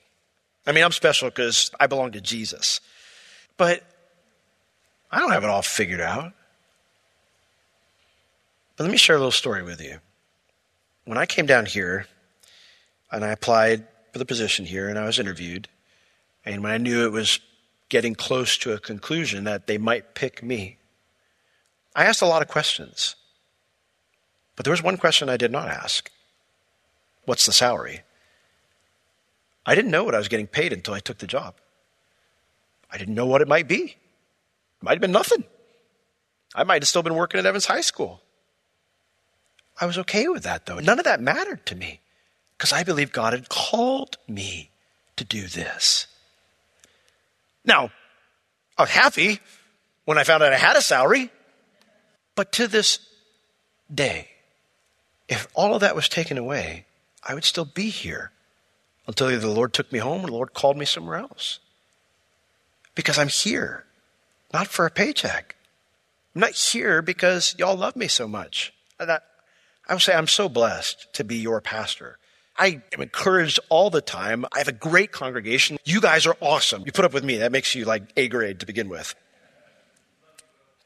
I 0.65 0.71
mean, 0.71 0.83
I'm 0.83 0.91
special 0.91 1.29
because 1.29 1.71
I 1.79 1.87
belong 1.87 2.11
to 2.13 2.21
Jesus. 2.21 2.81
But 3.57 3.83
I 5.11 5.19
don't 5.19 5.31
have 5.31 5.43
it 5.43 5.49
all 5.49 5.61
figured 5.61 6.01
out. 6.01 6.33
But 8.77 8.83
let 8.83 8.91
me 8.91 8.97
share 8.97 9.15
a 9.15 9.19
little 9.19 9.31
story 9.31 9.63
with 9.63 9.81
you. 9.81 9.99
When 11.05 11.17
I 11.17 11.25
came 11.25 11.45
down 11.45 11.65
here 11.65 12.07
and 13.11 13.23
I 13.23 13.29
applied 13.29 13.87
for 14.11 14.19
the 14.19 14.25
position 14.25 14.65
here 14.65 14.89
and 14.89 14.97
I 14.97 15.05
was 15.05 15.19
interviewed, 15.19 15.67
and 16.45 16.63
when 16.63 16.71
I 16.71 16.77
knew 16.77 17.05
it 17.05 17.11
was 17.11 17.39
getting 17.89 18.15
close 18.15 18.57
to 18.57 18.73
a 18.73 18.79
conclusion 18.79 19.43
that 19.45 19.67
they 19.67 19.77
might 19.77 20.13
pick 20.13 20.43
me, 20.43 20.77
I 21.95 22.05
asked 22.05 22.21
a 22.21 22.27
lot 22.27 22.41
of 22.41 22.47
questions. 22.47 23.15
But 24.55 24.63
there 24.63 24.71
was 24.71 24.83
one 24.83 24.97
question 24.97 25.29
I 25.29 25.37
did 25.37 25.51
not 25.51 25.69
ask 25.69 26.11
What's 27.25 27.45
the 27.45 27.53
salary? 27.53 28.01
I 29.65 29.75
didn't 29.75 29.91
know 29.91 30.03
what 30.03 30.15
I 30.15 30.17
was 30.17 30.29
getting 30.29 30.47
paid 30.47 30.73
until 30.73 30.95
I 30.95 30.99
took 30.99 31.19
the 31.19 31.27
job. 31.27 31.55
I 32.91 32.97
didn't 32.97 33.13
know 33.13 33.27
what 33.27 33.41
it 33.41 33.47
might 33.47 33.67
be. 33.67 33.83
It 33.83 34.83
might 34.83 34.93
have 34.93 35.01
been 35.01 35.11
nothing. 35.11 35.43
I 36.55 36.63
might 36.63 36.81
have 36.81 36.87
still 36.87 37.03
been 37.03 37.13
working 37.13 37.39
at 37.39 37.45
Evans 37.45 37.67
High 37.67 37.81
School. 37.81 38.21
I 39.79 39.85
was 39.85 39.97
okay 39.99 40.27
with 40.27 40.43
that, 40.43 40.65
though. 40.65 40.79
None 40.79 40.97
of 40.97 41.05
that 41.05 41.21
mattered 41.21 41.65
to 41.67 41.75
me 41.75 42.01
because 42.59 42.73
I 42.73 42.83
believe 42.83 43.13
God 43.13 43.31
had 43.31 43.47
called 43.47 44.17
me 44.27 44.69
to 45.15 45.23
do 45.23 45.47
this. 45.47 46.07
Now, 47.63 47.91
I 48.77 48.81
was 48.81 48.89
happy 48.89 49.39
when 50.03 50.17
I 50.17 50.25
found 50.25 50.43
out 50.43 50.51
I 50.51 50.57
had 50.57 50.75
a 50.75 50.81
salary, 50.81 51.31
but 52.35 52.51
to 52.53 52.67
this 52.67 52.99
day, 53.93 54.27
if 55.29 55.47
all 55.53 55.73
of 55.73 55.79
that 55.79 55.95
was 55.95 56.09
taken 56.09 56.37
away, 56.37 56.85
I 57.23 57.33
would 57.33 57.45
still 57.45 57.63
be 57.63 57.87
here 57.89 58.31
until 59.07 59.29
either 59.29 59.39
the 59.39 59.47
Lord 59.47 59.71
took 59.71 59.89
me 59.93 59.99
home 59.99 60.23
or 60.23 60.27
the 60.27 60.33
Lord 60.33 60.53
called 60.53 60.75
me 60.75 60.85
somewhere 60.85 61.17
else. 61.17 61.59
Because 62.93 63.17
I'm 63.17 63.29
here 63.29 63.85
not 64.53 64.67
for 64.67 64.85
a 64.85 64.91
paycheck. 64.91 65.55
I'm 66.35 66.41
not 66.41 66.51
here 66.51 67.01
because 67.01 67.55
y'all 67.57 67.77
love 67.77 67.95
me 67.95 68.09
so 68.09 68.27
much. 68.27 68.73
I 68.99 69.19
would 69.89 70.01
say 70.01 70.13
I'm 70.13 70.27
so 70.27 70.49
blessed 70.49 71.07
to 71.13 71.23
be 71.23 71.37
your 71.37 71.61
pastor. 71.61 72.17
I 72.59 72.81
am 72.93 73.01
encouraged 73.01 73.59
all 73.69 73.89
the 73.89 74.01
time. 74.01 74.45
I 74.53 74.57
have 74.57 74.67
a 74.67 74.73
great 74.73 75.13
congregation. 75.13 75.77
You 75.85 76.01
guys 76.01 76.27
are 76.27 76.35
awesome. 76.41 76.83
You 76.85 76.91
put 76.91 77.05
up 77.05 77.13
with 77.13 77.23
me. 77.23 77.37
That 77.37 77.53
makes 77.53 77.73
you 77.73 77.85
like 77.85 78.03
A 78.17 78.27
grade 78.27 78.59
to 78.59 78.65
begin 78.65 78.89
with. 78.89 79.15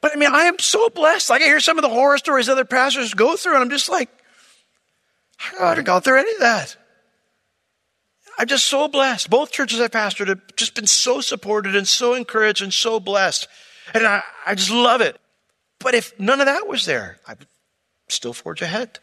But 0.00 0.12
I 0.12 0.16
mean, 0.16 0.32
I 0.32 0.44
am 0.44 0.58
so 0.60 0.88
blessed. 0.88 1.30
Like 1.30 1.42
I 1.42 1.46
hear 1.46 1.58
some 1.58 1.76
of 1.76 1.82
the 1.82 1.88
horror 1.88 2.16
stories 2.18 2.48
other 2.48 2.64
pastors 2.64 3.12
go 3.12 3.36
through, 3.36 3.54
and 3.54 3.62
I'm 3.62 3.70
just 3.70 3.88
like, 3.88 4.08
I 5.60 5.74
don't 5.74 5.84
go 5.84 5.98
through 5.98 6.20
any 6.20 6.32
of 6.34 6.40
that. 6.40 6.76
I'm 8.38 8.46
just 8.46 8.66
so 8.66 8.86
blessed. 8.86 9.28
Both 9.28 9.50
churches 9.50 9.80
I 9.80 9.88
pastored 9.88 10.28
have 10.28 10.42
just 10.56 10.74
been 10.74 10.86
so 10.86 11.20
supported 11.20 11.74
and 11.74 11.88
so 11.88 12.14
encouraged 12.14 12.62
and 12.62 12.72
so 12.72 13.00
blessed. 13.00 13.48
And 13.92 14.06
I, 14.06 14.22
I 14.46 14.54
just 14.54 14.70
love 14.70 15.00
it. 15.00 15.16
But 15.80 15.94
if 15.94 16.18
none 16.20 16.40
of 16.40 16.46
that 16.46 16.68
was 16.68 16.86
there, 16.86 17.18
I 17.26 17.34
would 17.34 17.48
still 18.08 18.32
forge 18.32 18.62
ahead 18.62 18.98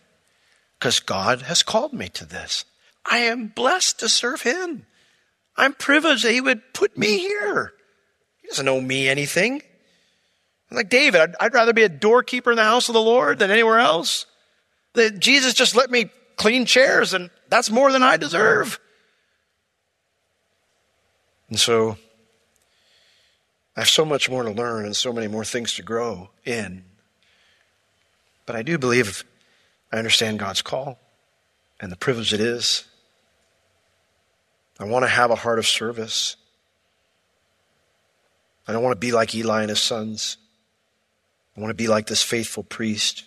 because 0.81 0.99
God 0.99 1.43
has 1.43 1.61
called 1.61 1.93
me 1.93 2.09
to 2.09 2.25
this. 2.25 2.65
I 3.05 3.19
am 3.19 3.49
blessed 3.49 3.99
to 3.99 4.09
serve 4.09 4.41
Him. 4.41 4.87
I'm 5.55 5.73
privileged 5.73 6.25
that 6.25 6.31
He 6.31 6.41
would 6.41 6.73
put 6.73 6.97
me 6.97 7.19
here. 7.19 7.73
He 8.41 8.47
doesn't 8.47 8.67
owe 8.67 8.81
me 8.81 9.07
anything. 9.07 9.61
I'm 10.71 10.77
like 10.77 10.89
David, 10.89 11.21
I'd, 11.21 11.35
I'd 11.39 11.53
rather 11.53 11.71
be 11.71 11.83
a 11.83 11.89
doorkeeper 11.89 12.49
in 12.49 12.57
the 12.57 12.63
house 12.63 12.89
of 12.89 12.93
the 12.93 13.01
Lord 13.01 13.37
than 13.37 13.51
anywhere 13.51 13.77
else. 13.77 14.25
That 14.93 15.19
Jesus 15.19 15.53
just 15.53 15.75
let 15.75 15.91
me 15.91 16.09
clean 16.35 16.65
chairs, 16.65 17.13
and 17.13 17.29
that's 17.47 17.69
more 17.69 17.91
than 17.91 18.01
I 18.01 18.17
deserve. 18.17 18.79
And 21.47 21.59
so 21.59 21.95
I 23.77 23.81
have 23.81 23.89
so 23.89 24.03
much 24.03 24.31
more 24.31 24.41
to 24.41 24.49
learn 24.49 24.85
and 24.85 24.95
so 24.95 25.13
many 25.13 25.27
more 25.27 25.45
things 25.45 25.75
to 25.75 25.83
grow 25.83 26.31
in. 26.43 26.85
But 28.47 28.55
I 28.55 28.63
do 28.63 28.79
believe 28.79 29.23
I 29.91 29.97
understand 29.97 30.39
God's 30.39 30.61
call 30.61 30.99
and 31.79 31.91
the 31.91 31.97
privilege 31.97 32.33
it 32.33 32.39
is. 32.39 32.85
I 34.79 34.85
want 34.85 35.03
to 35.03 35.09
have 35.09 35.31
a 35.31 35.35
heart 35.35 35.59
of 35.59 35.67
service. 35.67 36.37
I 38.67 38.73
don't 38.73 38.83
want 38.83 38.95
to 38.95 38.99
be 38.99 39.11
like 39.11 39.35
Eli 39.35 39.61
and 39.61 39.69
his 39.69 39.81
sons. 39.81 40.37
I 41.55 41.59
want 41.59 41.71
to 41.71 41.75
be 41.75 41.87
like 41.87 42.07
this 42.07 42.23
faithful 42.23 42.63
priest, 42.63 43.25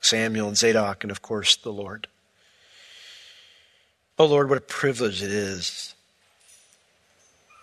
Samuel 0.00 0.48
and 0.48 0.56
Zadok, 0.56 1.04
and 1.04 1.10
of 1.10 1.20
course 1.20 1.56
the 1.56 1.72
Lord. 1.72 2.08
Oh 4.18 4.26
Lord, 4.26 4.48
what 4.48 4.58
a 4.58 4.62
privilege 4.62 5.22
it 5.22 5.30
is 5.30 5.94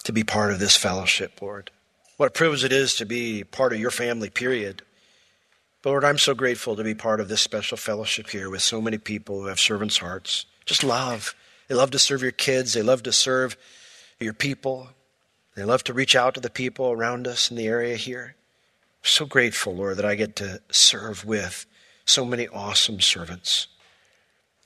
to 0.03 0.13
be 0.13 0.23
part 0.23 0.51
of 0.51 0.59
this 0.59 0.75
fellowship, 0.75 1.41
Lord. 1.41 1.71
What 2.17 2.27
a 2.27 2.31
privilege 2.31 2.63
it 2.63 2.73
is 2.73 2.95
to 2.95 3.05
be 3.05 3.43
part 3.43 3.73
of 3.73 3.79
your 3.79 3.91
family, 3.91 4.29
period. 4.29 4.81
But 5.81 5.91
Lord, 5.91 6.03
I'm 6.03 6.17
so 6.17 6.33
grateful 6.33 6.75
to 6.75 6.83
be 6.83 6.93
part 6.93 7.21
of 7.21 7.29
this 7.29 7.41
special 7.41 7.77
fellowship 7.77 8.29
here 8.29 8.49
with 8.49 8.61
so 8.61 8.81
many 8.81 8.97
people 8.97 9.39
who 9.39 9.47
have 9.47 9.59
servants' 9.59 9.97
hearts. 9.97 10.45
Just 10.65 10.83
love. 10.83 11.35
They 11.69 11.75
love 11.75 11.91
to 11.91 11.99
serve 11.99 12.21
your 12.21 12.31
kids, 12.31 12.73
they 12.73 12.81
love 12.81 13.03
to 13.03 13.13
serve 13.13 13.55
your 14.19 14.33
people, 14.33 14.89
they 15.55 15.63
love 15.63 15.83
to 15.85 15.93
reach 15.93 16.15
out 16.15 16.33
to 16.33 16.39
the 16.41 16.49
people 16.49 16.91
around 16.91 17.27
us 17.27 17.51
in 17.51 17.57
the 17.57 17.67
area 17.67 17.95
here. 17.95 18.35
I'm 19.01 19.07
so 19.07 19.25
grateful, 19.25 19.75
Lord, 19.75 19.97
that 19.97 20.05
I 20.05 20.15
get 20.15 20.35
to 20.37 20.61
serve 20.71 21.25
with 21.25 21.65
so 22.05 22.25
many 22.25 22.47
awesome 22.47 22.99
servants. 23.01 23.67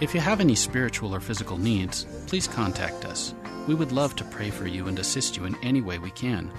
If 0.00 0.14
you 0.14 0.20
have 0.20 0.40
any 0.40 0.54
spiritual 0.54 1.14
or 1.14 1.20
physical 1.20 1.56
needs, 1.56 2.06
please 2.26 2.46
contact 2.46 3.04
us. 3.04 3.34
We 3.66 3.74
would 3.74 3.92
love 3.92 4.16
to 4.16 4.24
pray 4.24 4.50
for 4.50 4.66
you 4.66 4.88
and 4.88 4.98
assist 4.98 5.36
you 5.36 5.44
in 5.44 5.56
any 5.62 5.80
way 5.80 5.98
we 5.98 6.10
can. 6.10 6.50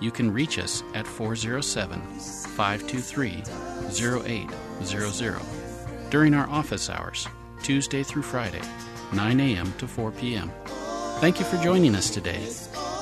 You 0.00 0.10
can 0.10 0.32
reach 0.32 0.58
us 0.58 0.82
at 0.94 1.06
407 1.06 2.00
523 2.56 3.42
0800 3.88 5.40
during 6.10 6.34
our 6.34 6.48
office 6.48 6.90
hours, 6.90 7.26
Tuesday 7.62 8.02
through 8.02 8.22
Friday, 8.22 8.60
9 9.12 9.40
a.m. 9.40 9.72
to 9.78 9.88
4 9.88 10.10
p.m. 10.12 10.52
Thank 11.20 11.38
you 11.38 11.46
for 11.46 11.56
joining 11.62 11.94
us 11.94 12.10
today. 12.10 12.44